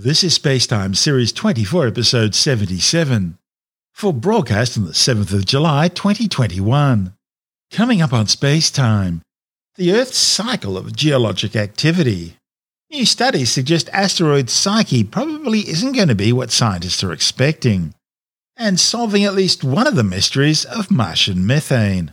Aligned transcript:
This 0.00 0.22
is 0.22 0.38
Spacetime 0.38 0.94
Series 0.94 1.32
24, 1.32 1.88
Episode 1.88 2.32
77, 2.32 3.36
for 3.92 4.12
broadcast 4.12 4.78
on 4.78 4.84
the 4.84 4.92
7th 4.92 5.32
of 5.32 5.44
July 5.44 5.88
2021. 5.88 7.14
Coming 7.72 8.00
up 8.00 8.12
on 8.12 8.26
Spacetime, 8.26 9.22
the 9.74 9.92
Earth's 9.92 10.16
cycle 10.16 10.78
of 10.78 10.94
geologic 10.94 11.56
activity. 11.56 12.36
New 12.92 13.04
studies 13.04 13.50
suggest 13.50 13.88
asteroid 13.92 14.50
Psyche 14.50 15.02
probably 15.02 15.68
isn't 15.68 15.96
going 15.96 16.06
to 16.06 16.14
be 16.14 16.32
what 16.32 16.52
scientists 16.52 17.02
are 17.02 17.12
expecting, 17.12 17.92
and 18.56 18.78
solving 18.78 19.24
at 19.24 19.34
least 19.34 19.64
one 19.64 19.88
of 19.88 19.96
the 19.96 20.04
mysteries 20.04 20.64
of 20.64 20.92
Martian 20.92 21.44
methane. 21.44 22.12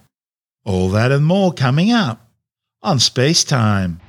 All 0.63 0.89
that 0.89 1.11
and 1.11 1.23
more 1.23 1.53
coming 1.53 1.91
up 1.91 2.31
on 2.81 2.97
Spacetime. 2.97 3.99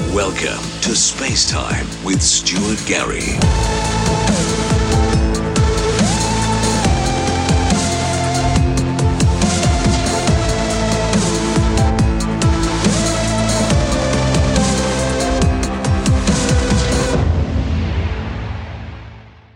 Welcome 0.00 0.62
to 0.82 0.96
Space 0.96 1.48
Time 1.48 1.86
with 2.04 2.20
Stuart 2.20 2.82
Gary. 2.84 3.38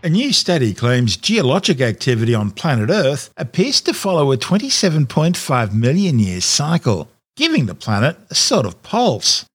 A 0.01 0.09
new 0.09 0.31
study 0.31 0.73
claims 0.73 1.17
geologic 1.17 1.81
activity 1.81 2.33
on 2.33 2.51
planet 2.51 2.89
Earth 2.89 3.33
appears 3.35 3.81
to 3.81 3.93
follow 3.93 4.31
a 4.31 4.37
27.5 4.37 5.73
million 5.73 6.19
year 6.19 6.39
cycle, 6.39 7.11
giving 7.35 7.65
the 7.65 7.75
planet 7.75 8.17
a 8.29 8.35
sort 8.35 8.65
of 8.65 8.81
pulse. 8.83 9.48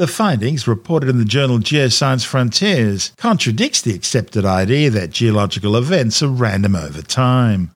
The 0.00 0.06
findings, 0.06 0.66
reported 0.66 1.10
in 1.10 1.18
the 1.18 1.26
journal 1.26 1.58
Geoscience 1.58 2.24
Frontiers, 2.24 3.12
contradicts 3.18 3.82
the 3.82 3.94
accepted 3.94 4.46
idea 4.46 4.88
that 4.88 5.10
geological 5.10 5.76
events 5.76 6.22
are 6.22 6.28
random 6.28 6.74
over 6.74 7.02
time. 7.02 7.72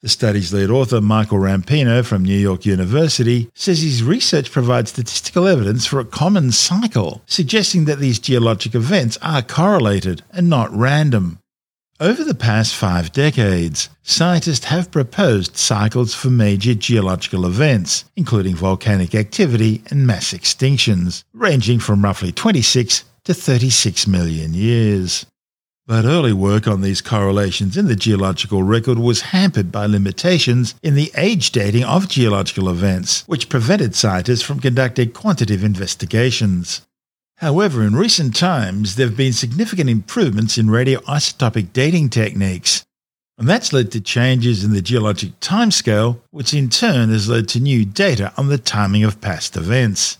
The 0.00 0.08
study's 0.08 0.54
lead 0.54 0.70
author, 0.70 1.00
Michael 1.00 1.38
Rampino 1.38 2.04
from 2.04 2.22
New 2.22 2.38
York 2.38 2.66
University, 2.66 3.50
says 3.52 3.82
his 3.82 4.04
research 4.04 4.52
provides 4.52 4.90
statistical 4.90 5.48
evidence 5.48 5.86
for 5.86 5.98
a 5.98 6.04
common 6.04 6.52
cycle, 6.52 7.22
suggesting 7.26 7.86
that 7.86 7.98
these 7.98 8.20
geologic 8.20 8.76
events 8.76 9.18
are 9.20 9.42
correlated 9.42 10.22
and 10.30 10.48
not 10.48 10.70
random. 10.72 11.40
Over 11.98 12.24
the 12.24 12.34
past 12.34 12.74
five 12.74 13.10
decades, 13.10 13.88
scientists 14.02 14.66
have 14.66 14.90
proposed 14.90 15.56
cycles 15.56 16.14
for 16.14 16.28
major 16.28 16.74
geological 16.74 17.46
events, 17.46 18.04
including 18.16 18.54
volcanic 18.54 19.14
activity 19.14 19.82
and 19.88 20.06
mass 20.06 20.34
extinctions, 20.34 21.24
ranging 21.32 21.78
from 21.78 22.04
roughly 22.04 22.32
26 22.32 23.02
to 23.24 23.32
36 23.32 24.06
million 24.06 24.52
years. 24.52 25.24
But 25.86 26.04
early 26.04 26.34
work 26.34 26.68
on 26.68 26.82
these 26.82 27.00
correlations 27.00 27.78
in 27.78 27.86
the 27.86 27.96
geological 27.96 28.62
record 28.62 28.98
was 28.98 29.32
hampered 29.32 29.72
by 29.72 29.86
limitations 29.86 30.74
in 30.82 30.96
the 30.96 31.10
age 31.16 31.50
dating 31.50 31.84
of 31.84 32.10
geological 32.10 32.68
events, 32.68 33.24
which 33.26 33.48
prevented 33.48 33.94
scientists 33.94 34.42
from 34.42 34.60
conducting 34.60 35.12
quantitative 35.12 35.64
investigations. 35.64 36.82
However, 37.38 37.82
in 37.82 37.94
recent 37.94 38.34
times, 38.34 38.96
there 38.96 39.06
have 39.06 39.16
been 39.16 39.34
significant 39.34 39.90
improvements 39.90 40.56
in 40.56 40.68
radioisotopic 40.68 41.72
dating 41.74 42.08
techniques, 42.08 42.82
and 43.36 43.46
that's 43.46 43.74
led 43.74 43.92
to 43.92 44.00
changes 44.00 44.64
in 44.64 44.72
the 44.72 44.80
geologic 44.80 45.38
timescale, 45.40 46.20
which 46.30 46.54
in 46.54 46.70
turn 46.70 47.10
has 47.10 47.28
led 47.28 47.46
to 47.48 47.60
new 47.60 47.84
data 47.84 48.32
on 48.38 48.48
the 48.48 48.56
timing 48.56 49.04
of 49.04 49.20
past 49.20 49.54
events. 49.54 50.16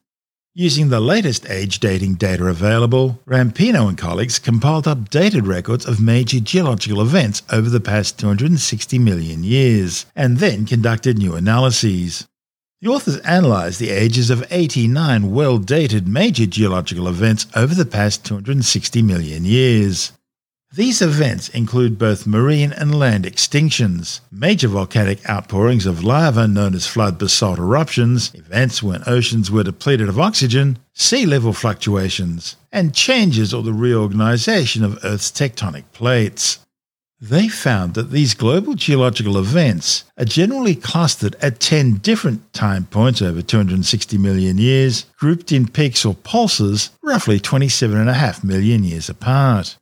Using 0.55 0.89
the 0.89 1.01
latest 1.01 1.49
age 1.49 1.81
dating 1.81 2.15
data 2.15 2.47
available, 2.47 3.21
Rampino 3.27 3.89
and 3.89 3.97
colleagues 3.97 4.39
compiled 4.39 4.85
updated 4.85 5.47
records 5.47 5.87
of 5.87 6.01
major 6.01 6.41
geological 6.41 7.01
events 7.01 7.43
over 7.51 7.71
the 7.71 7.81
past 7.81 8.19
260 8.19 8.99
million 8.99 9.43
years, 9.43 10.05
and 10.15 10.37
then 10.37 10.67
conducted 10.67 11.17
new 11.17 11.35
analyses. 11.35 12.27
The 12.83 12.89
authors 12.89 13.17
analysed 13.25 13.79
the 13.79 13.89
ages 13.89 14.29
of 14.29 14.45
89 14.51 15.31
well 15.31 15.57
dated 15.57 16.07
major 16.07 16.45
geological 16.45 17.09
events 17.09 17.47
over 17.57 17.75
the 17.75 17.87
past 17.87 18.27
260 18.27 19.01
million 19.01 19.47
years. 19.47 20.13
These 20.75 21.01
events 21.01 21.49
include 21.49 21.99
both 21.99 22.27
marine 22.27 22.73
and 22.73 22.95
land 22.95 23.25
extinctions, 23.25 24.21
major 24.31 24.69
volcanic 24.69 25.27
outpourings 25.27 25.87
of 25.87 26.05
lava 26.05 26.47
known 26.47 26.75
as 26.75 26.87
flood 26.87 27.19
basalt 27.19 27.59
eruptions, 27.59 28.31
events 28.35 28.83
when 28.83 29.03
oceans 29.07 29.51
were 29.51 29.65
depleted 29.65 30.11
of 30.11 30.21
oxygen, 30.21 30.79
sea 30.93 31.25
level 31.25 31.55
fluctuations, 31.55 32.57
and 32.71 32.95
changes 32.95 33.55
or 33.55 33.63
the 33.63 33.73
reorganization 33.73 34.85
of 34.85 35.03
Earth's 35.03 35.31
tectonic 35.31 35.85
plates. 35.95 36.59
They 37.21 37.49
found 37.49 37.95
that 37.95 38.11
these 38.11 38.35
global 38.35 38.75
geological 38.75 39.39
events 39.39 40.05
are 40.19 40.27
generally 40.27 40.75
clustered 40.75 41.35
at 41.41 41.61
10 41.61 41.95
different 41.95 42.53
time 42.53 42.85
points 42.85 43.23
over 43.23 43.41
260 43.41 44.19
million 44.19 44.59
years, 44.59 45.07
grouped 45.19 45.51
in 45.51 45.67
peaks 45.67 46.05
or 46.05 46.15
pulses 46.15 46.91
roughly 47.03 47.41
27.5 47.41 48.45
million 48.45 48.85
years 48.85 49.09
apart. 49.09 49.79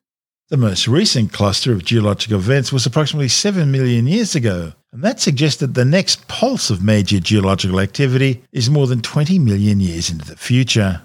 The 0.49 0.57
most 0.57 0.87
recent 0.87 1.33
cluster 1.33 1.73
of 1.73 1.85
geologic 1.85 2.31
events 2.31 2.73
was 2.73 2.87
approximately 2.87 3.29
7 3.29 3.69
million 3.69 4.07
years 4.07 4.37
ago, 4.37 4.73
and 4.93 5.03
that 5.03 5.19
suggested 5.19 5.75
the 5.75 5.85
next 5.85 6.29
pulse 6.29 6.71
of 6.71 6.85
major 6.85 7.19
geological 7.19 7.81
activity 7.81 8.45
is 8.53 8.71
more 8.71 8.87
than 8.87 9.01
20 9.01 9.41
million 9.41 9.81
years 9.81 10.09
into 10.09 10.25
the 10.25 10.37
future. 10.37 11.03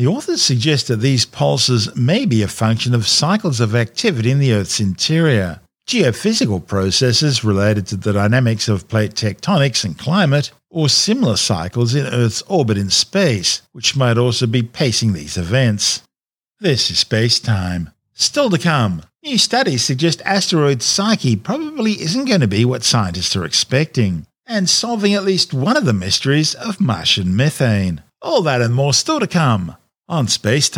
The 0.00 0.06
authors 0.06 0.40
suggest 0.40 0.88
that 0.88 1.02
these 1.02 1.26
pulses 1.26 1.94
may 1.94 2.24
be 2.24 2.42
a 2.42 2.48
function 2.48 2.94
of 2.94 3.06
cycles 3.06 3.60
of 3.60 3.74
activity 3.74 4.30
in 4.30 4.38
the 4.38 4.54
Earth's 4.54 4.80
interior, 4.80 5.60
geophysical 5.86 6.66
processes 6.66 7.44
related 7.44 7.86
to 7.88 7.98
the 7.98 8.14
dynamics 8.14 8.66
of 8.66 8.88
plate 8.88 9.12
tectonics 9.12 9.84
and 9.84 9.98
climate, 9.98 10.52
or 10.70 10.88
similar 10.88 11.36
cycles 11.36 11.94
in 11.94 12.06
Earth's 12.06 12.40
orbit 12.48 12.78
in 12.78 12.88
space, 12.88 13.60
which 13.72 13.94
might 13.94 14.16
also 14.16 14.46
be 14.46 14.62
pacing 14.62 15.12
these 15.12 15.36
events. 15.36 16.02
This 16.60 16.90
is 16.90 17.00
space 17.00 17.38
time. 17.38 17.90
Still 18.14 18.48
to 18.48 18.58
come, 18.58 19.02
new 19.22 19.36
studies 19.36 19.84
suggest 19.84 20.22
asteroid 20.24 20.80
Psyche 20.80 21.36
probably 21.36 22.00
isn't 22.00 22.24
going 22.24 22.40
to 22.40 22.48
be 22.48 22.64
what 22.64 22.84
scientists 22.84 23.36
are 23.36 23.44
expecting, 23.44 24.26
and 24.46 24.66
solving 24.70 25.12
at 25.12 25.24
least 25.24 25.52
one 25.52 25.76
of 25.76 25.84
the 25.84 25.92
mysteries 25.92 26.54
of 26.54 26.80
Martian 26.80 27.36
methane. 27.36 28.02
All 28.22 28.40
that 28.40 28.62
and 28.62 28.74
more 28.74 28.94
still 28.94 29.20
to 29.20 29.26
come 29.26 29.76
on 30.10 30.26
Space 30.26 30.68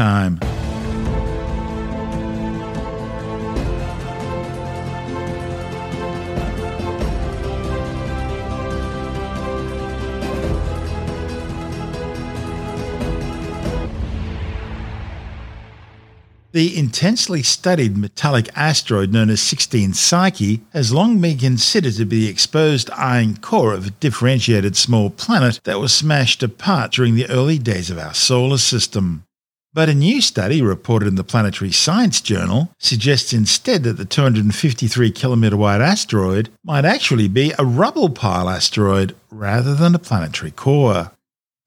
The 16.52 16.76
intensely 16.76 17.42
studied 17.42 17.96
metallic 17.96 18.50
asteroid 18.54 19.10
known 19.10 19.30
as 19.30 19.40
16 19.40 19.94
Psyche 19.94 20.60
has 20.74 20.92
long 20.92 21.18
been 21.18 21.38
considered 21.38 21.94
to 21.94 22.04
be 22.04 22.26
the 22.26 22.30
exposed 22.30 22.90
iron 22.90 23.38
core 23.38 23.72
of 23.72 23.86
a 23.86 23.90
differentiated 23.90 24.76
small 24.76 25.08
planet 25.08 25.60
that 25.64 25.80
was 25.80 25.94
smashed 25.94 26.42
apart 26.42 26.92
during 26.92 27.14
the 27.14 27.28
early 27.30 27.56
days 27.58 27.88
of 27.88 27.98
our 27.98 28.12
solar 28.12 28.58
system. 28.58 29.24
But 29.72 29.88
a 29.88 29.94
new 29.94 30.20
study 30.20 30.60
reported 30.60 31.08
in 31.08 31.14
the 31.14 31.24
Planetary 31.24 31.72
Science 31.72 32.20
Journal 32.20 32.70
suggests 32.78 33.32
instead 33.32 33.84
that 33.84 33.96
the 33.96 34.04
253 34.04 35.10
kilometre 35.10 35.56
wide 35.56 35.80
asteroid 35.80 36.50
might 36.62 36.84
actually 36.84 37.28
be 37.28 37.54
a 37.58 37.64
rubble 37.64 38.10
pile 38.10 38.50
asteroid 38.50 39.16
rather 39.30 39.74
than 39.74 39.94
a 39.94 39.98
planetary 39.98 40.50
core. 40.50 41.12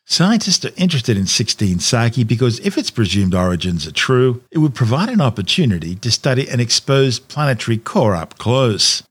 Scientists 0.08 0.64
are 0.64 0.72
interested 0.78 1.18
in 1.18 1.26
16 1.26 1.80
Psyche 1.80 2.24
because 2.24 2.60
if 2.60 2.78
its 2.78 2.92
presumed 2.92 3.34
origins 3.34 3.88
are 3.88 3.92
true, 3.92 4.44
it 4.52 4.60
would 4.60 4.76
provide 4.76 5.10
an 5.10 5.20
opportunity 5.20 5.96
to 5.96 6.12
study 6.12 6.48
an 6.48 6.60
exposed 6.60 7.28
planetary 7.28 7.78
core 7.78 8.16
up 8.16 8.38
close. 8.38 9.02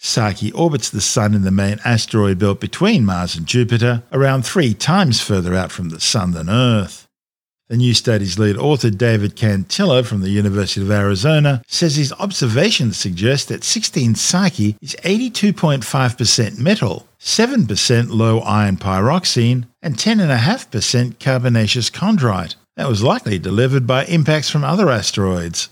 Psyche 0.00 0.50
orbits 0.50 0.90
the 0.90 1.00
Sun 1.00 1.34
in 1.34 1.42
the 1.42 1.52
main 1.52 1.78
asteroid 1.84 2.40
belt 2.40 2.58
between 2.58 3.04
Mars 3.04 3.36
and 3.36 3.46
Jupiter, 3.46 4.02
around 4.10 4.44
three 4.44 4.74
times 4.74 5.20
further 5.20 5.54
out 5.54 5.70
from 5.70 5.90
the 5.90 6.00
Sun 6.00 6.32
than 6.32 6.50
Earth. 6.50 7.06
The 7.68 7.76
new 7.76 7.94
study's 7.94 8.36
lead 8.36 8.56
author, 8.56 8.90
David 8.90 9.36
Cantillo 9.36 10.04
from 10.04 10.20
the 10.20 10.28
University 10.28 10.82
of 10.82 10.90
Arizona, 10.90 11.62
says 11.68 11.94
his 11.94 12.12
observations 12.14 12.98
suggest 12.98 13.48
that 13.48 13.62
16 13.62 14.16
Psyche 14.16 14.76
is 14.82 14.96
82.5% 15.04 16.58
metal, 16.58 17.06
7% 17.20 18.10
low 18.10 18.40
iron 18.40 18.76
pyroxene, 18.76 19.66
and 19.82 19.96
10.5% 19.96 21.18
carbonaceous 21.18 21.90
chondrite 21.90 22.54
that 22.76 22.88
was 22.88 23.02
likely 23.02 23.38
delivered 23.38 23.86
by 23.86 24.04
impacts 24.04 24.48
from 24.48 24.64
other 24.64 24.90
asteroids. 24.90 25.68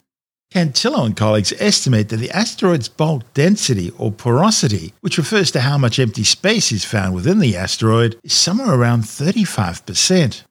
Cantillo 0.52 1.06
and 1.06 1.16
colleagues 1.16 1.52
estimate 1.60 2.08
that 2.08 2.16
the 2.16 2.30
asteroid's 2.30 2.88
bulk 2.88 3.22
density 3.34 3.92
or 3.96 4.10
porosity, 4.10 4.92
which 5.00 5.16
refers 5.16 5.52
to 5.52 5.60
how 5.60 5.78
much 5.78 6.00
empty 6.00 6.24
space 6.24 6.72
is 6.72 6.84
found 6.84 7.14
within 7.14 7.38
the 7.38 7.56
asteroid, 7.56 8.18
is 8.24 8.32
somewhere 8.32 8.74
around 8.74 9.02
35%. 9.04 10.42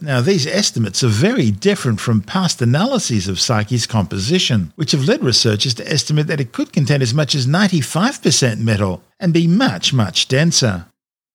Now, 0.00 0.20
these 0.20 0.46
estimates 0.46 1.02
are 1.02 1.08
very 1.08 1.50
different 1.50 1.98
from 1.98 2.20
past 2.20 2.62
analyses 2.62 3.26
of 3.26 3.40
Psyche's 3.40 3.86
composition, 3.86 4.72
which 4.76 4.92
have 4.92 5.08
led 5.08 5.24
researchers 5.24 5.74
to 5.74 5.90
estimate 5.90 6.28
that 6.28 6.40
it 6.40 6.52
could 6.52 6.72
contain 6.72 7.02
as 7.02 7.14
much 7.14 7.34
as 7.34 7.46
95% 7.46 8.58
metal 8.60 9.02
and 9.18 9.32
be 9.32 9.48
much, 9.48 9.92
much 9.92 10.28
denser. 10.28 10.86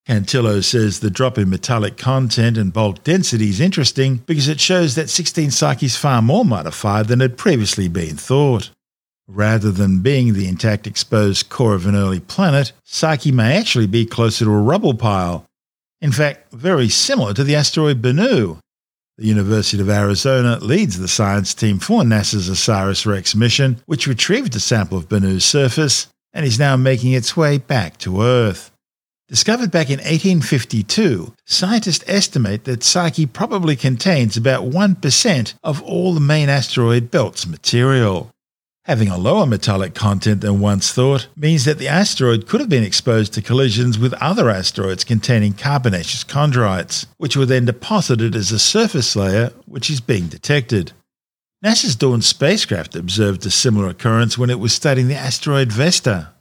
Cantillo 0.06 0.62
says 0.62 1.00
the 1.00 1.10
drop 1.10 1.38
in 1.38 1.48
metallic 1.48 1.96
content 1.96 2.58
and 2.58 2.72
bulk 2.72 3.02
density 3.04 3.48
is 3.48 3.60
interesting 3.60 4.16
because 4.26 4.48
it 4.48 4.60
shows 4.60 4.94
that 4.94 5.08
16 5.08 5.50
Psyche 5.50 5.86
is 5.86 5.96
far 5.96 6.20
more 6.20 6.44
modified 6.44 7.08
than 7.08 7.20
had 7.20 7.38
previously 7.38 7.88
been 7.88 8.16
thought. 8.16 8.70
Rather 9.26 9.70
than 9.70 10.02
being 10.02 10.34
the 10.34 10.46
intact 10.46 10.86
exposed 10.86 11.48
core 11.48 11.74
of 11.74 11.86
an 11.86 11.96
early 11.96 12.20
planet, 12.20 12.72
Psyche 12.84 13.32
may 13.32 13.56
actually 13.56 13.86
be 13.86 14.04
closer 14.04 14.44
to 14.44 14.50
a 14.50 14.58
rubble 14.58 14.94
pile, 14.94 15.46
in 16.04 16.12
fact, 16.12 16.52
very 16.52 16.90
similar 16.90 17.32
to 17.32 17.42
the 17.42 17.54
asteroid 17.54 18.02
Bennu. 18.02 18.58
The 19.16 19.26
University 19.26 19.80
of 19.80 19.88
Arizona 19.88 20.58
leads 20.58 20.98
the 20.98 21.08
science 21.08 21.54
team 21.54 21.78
for 21.78 22.02
NASA's 22.02 22.50
OSIRIS 22.50 23.06
REx 23.06 23.34
mission, 23.34 23.80
which 23.86 24.06
retrieved 24.06 24.54
a 24.54 24.60
sample 24.60 24.98
of 24.98 25.08
Bennu's 25.08 25.46
surface 25.46 26.08
and 26.34 26.44
is 26.44 26.58
now 26.58 26.76
making 26.76 27.12
its 27.12 27.38
way 27.38 27.56
back 27.56 27.96
to 27.98 28.20
Earth. 28.20 28.70
Discovered 29.28 29.70
back 29.70 29.88
in 29.88 30.00
1852, 30.00 31.34
scientists 31.46 32.04
estimate 32.06 32.64
that 32.64 32.84
Psyche 32.84 33.24
probably 33.24 33.74
contains 33.74 34.36
about 34.36 34.64
1% 34.64 35.54
of 35.64 35.82
all 35.82 36.12
the 36.12 36.20
main 36.20 36.50
asteroid 36.50 37.10
belt's 37.10 37.46
material. 37.46 38.30
Having 38.84 39.08
a 39.08 39.16
lower 39.16 39.46
metallic 39.46 39.94
content 39.94 40.42
than 40.42 40.60
once 40.60 40.92
thought 40.92 41.28
means 41.36 41.64
that 41.64 41.78
the 41.78 41.88
asteroid 41.88 42.46
could 42.46 42.60
have 42.60 42.68
been 42.68 42.84
exposed 42.84 43.32
to 43.32 43.40
collisions 43.40 43.98
with 43.98 44.12
other 44.14 44.50
asteroids 44.50 45.04
containing 45.04 45.54
carbonaceous 45.54 46.22
chondrites, 46.22 47.06
which 47.16 47.34
were 47.34 47.46
then 47.46 47.64
deposited 47.64 48.36
as 48.36 48.52
a 48.52 48.58
surface 48.58 49.16
layer 49.16 49.54
which 49.64 49.88
is 49.88 50.02
being 50.02 50.26
detected. 50.26 50.92
NASA's 51.64 51.96
Dawn 51.96 52.20
spacecraft 52.20 52.94
observed 52.94 53.46
a 53.46 53.50
similar 53.50 53.88
occurrence 53.88 54.36
when 54.36 54.50
it 54.50 54.60
was 54.60 54.74
studying 54.74 55.08
the 55.08 55.14
asteroid 55.14 55.72
Vesta. 55.72 56.33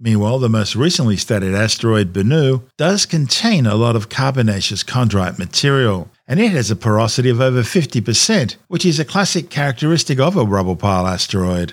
Meanwhile, 0.00 0.38
the 0.38 0.48
most 0.48 0.76
recently 0.76 1.16
studied 1.16 1.54
asteroid 1.54 2.12
Bennu 2.12 2.62
does 2.76 3.04
contain 3.04 3.66
a 3.66 3.74
lot 3.74 3.96
of 3.96 4.08
carbonaceous 4.08 4.84
chondrite 4.84 5.40
material, 5.40 6.08
and 6.28 6.38
it 6.38 6.52
has 6.52 6.70
a 6.70 6.76
porosity 6.76 7.30
of 7.30 7.40
over 7.40 7.62
50%, 7.62 8.56
which 8.68 8.86
is 8.86 9.00
a 9.00 9.04
classic 9.04 9.50
characteristic 9.50 10.20
of 10.20 10.36
a 10.36 10.44
rubble 10.44 10.76
pile 10.76 11.06
asteroid. 11.06 11.72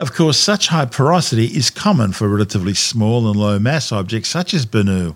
Of 0.00 0.12
course, 0.12 0.38
such 0.38 0.68
high 0.68 0.86
porosity 0.86 1.46
is 1.46 1.70
common 1.70 2.10
for 2.10 2.28
relatively 2.28 2.74
small 2.74 3.28
and 3.28 3.38
low 3.38 3.60
mass 3.60 3.92
objects 3.92 4.30
such 4.30 4.52
as 4.54 4.66
Bennu. 4.66 5.14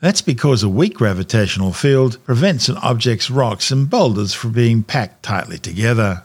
That's 0.00 0.22
because 0.22 0.62
a 0.62 0.70
weak 0.70 0.94
gravitational 0.94 1.74
field 1.74 2.16
prevents 2.24 2.70
an 2.70 2.78
object's 2.78 3.30
rocks 3.30 3.70
and 3.70 3.90
boulders 3.90 4.32
from 4.32 4.52
being 4.52 4.82
packed 4.82 5.22
tightly 5.22 5.58
together. 5.58 6.22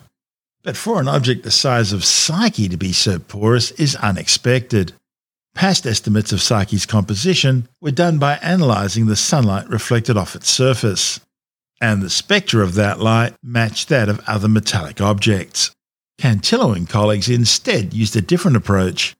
But 0.64 0.78
for 0.78 1.02
an 1.02 1.10
object 1.10 1.44
the 1.44 1.52
size 1.52 1.92
of 1.92 2.06
Psyche 2.06 2.70
to 2.70 2.78
be 2.78 2.94
so 2.94 3.20
porous 3.20 3.72
is 3.72 3.98
unexpected. 3.98 4.94
Past 5.58 5.88
estimates 5.88 6.32
of 6.32 6.40
Psyche's 6.40 6.86
composition 6.86 7.68
were 7.82 7.90
done 7.90 8.20
by 8.20 8.38
analysing 8.44 9.08
the 9.08 9.16
sunlight 9.16 9.68
reflected 9.68 10.16
off 10.16 10.36
its 10.36 10.52
surface, 10.52 11.20
and 11.82 12.00
the 12.00 12.12
spectra 12.12 12.64
of 12.64 12.76
that 12.76 13.00
light 13.00 13.34
matched 13.42 13.90
that 13.90 14.08
of 14.08 14.22
other 14.28 14.48
metallic 14.48 15.02
objects. 15.02 15.72
Cantillo 16.22 16.76
and 16.76 16.88
colleagues 16.88 17.28
instead 17.28 17.92
used 17.92 18.16
a 18.16 18.22
different 18.22 18.56
approach. 18.56 19.16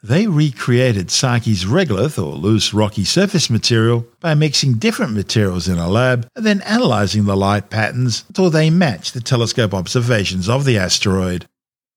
They 0.00 0.28
recreated 0.28 1.10
Psyche's 1.10 1.64
regolith 1.64 2.24
or 2.24 2.36
loose 2.36 2.72
rocky 2.72 3.04
surface 3.04 3.50
material 3.50 4.06
by 4.20 4.34
mixing 4.34 4.74
different 4.74 5.12
materials 5.12 5.66
in 5.66 5.78
a 5.78 5.90
lab 5.90 6.28
and 6.36 6.46
then 6.46 6.62
analysing 6.66 7.24
the 7.24 7.36
light 7.36 7.68
patterns 7.68 8.24
until 8.28 8.48
they 8.48 8.70
matched 8.70 9.12
the 9.12 9.20
telescope 9.20 9.74
observations 9.74 10.48
of 10.48 10.64
the 10.64 10.78
asteroid. 10.78 11.46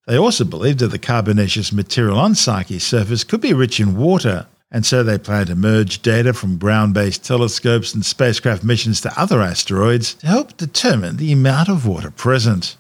They 0.05 0.17
also 0.17 0.43
believed 0.43 0.79
that 0.79 0.87
the 0.87 0.99
carbonaceous 0.99 1.71
material 1.71 2.19
on 2.19 2.35
Psyche's 2.35 2.83
surface 2.83 3.23
could 3.23 3.39
be 3.39 3.53
rich 3.53 3.79
in 3.79 3.95
water, 3.95 4.47
and 4.69 4.85
so 4.85 5.01
they 5.01 5.17
plan 5.17 5.45
to 5.47 5.55
merge 5.55 6.01
data 6.01 6.33
from 6.33 6.57
ground 6.57 6.93
based 6.93 7.23
telescopes 7.23 7.93
and 7.93 8.05
spacecraft 8.05 8.63
missions 8.63 8.99
to 9.01 9.19
other 9.19 9.41
asteroids 9.41 10.15
to 10.15 10.27
help 10.27 10.57
determine 10.57 11.17
the 11.17 11.31
amount 11.31 11.69
of 11.69 11.85
water 11.87 12.11
present. 12.11 12.75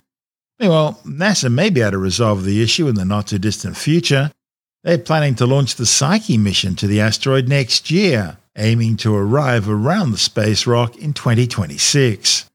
Meanwhile, 0.59 0.99
NASA 1.05 1.51
may 1.51 1.69
be 1.69 1.81
able 1.81 1.91
to 1.91 1.97
resolve 1.97 2.43
the 2.43 2.61
issue 2.61 2.87
in 2.87 2.95
the 2.95 3.05
not 3.05 3.27
too 3.27 3.39
distant 3.39 3.77
future. 3.77 4.31
They're 4.83 4.97
planning 4.97 5.35
to 5.35 5.45
launch 5.45 5.75
the 5.75 5.85
Psyche 5.85 6.37
mission 6.37 6.75
to 6.75 6.87
the 6.87 6.99
asteroid 6.99 7.47
next 7.47 7.89
year, 7.89 8.37
aiming 8.57 8.97
to 8.97 9.15
arrive 9.15 9.69
around 9.69 10.11
the 10.11 10.17
space 10.17 10.67
rock 10.67 10.97
in 10.97 11.13
2026. 11.13 12.49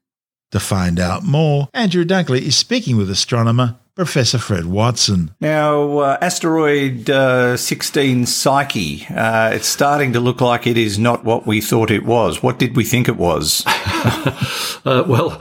To 0.51 0.59
find 0.59 0.99
out 0.99 1.23
more, 1.23 1.69
Andrew 1.73 2.05
Dunkley 2.05 2.41
is 2.41 2.55
speaking 2.55 2.97
with 2.97 3.09
astronomer 3.09 3.77
Professor 3.99 4.37
Fred 4.37 4.65
Watson. 4.65 5.31
Now, 5.41 5.97
uh, 5.97 6.17
asteroid 6.21 7.09
uh, 7.09 7.57
16 7.57 8.27
Psyche, 8.27 9.05
uh, 9.13 9.49
it's 9.53 9.67
starting 9.67 10.13
to 10.13 10.21
look 10.21 10.39
like 10.39 10.65
it 10.65 10.77
is 10.77 10.97
not 10.97 11.25
what 11.25 11.45
we 11.45 11.59
thought 11.59 11.91
it 11.91 12.05
was. 12.05 12.41
What 12.41 12.59
did 12.59 12.77
we 12.77 12.85
think 12.85 13.09
it 13.09 13.17
was? 13.17 13.65
Uh, 14.85 15.03
well, 15.05 15.31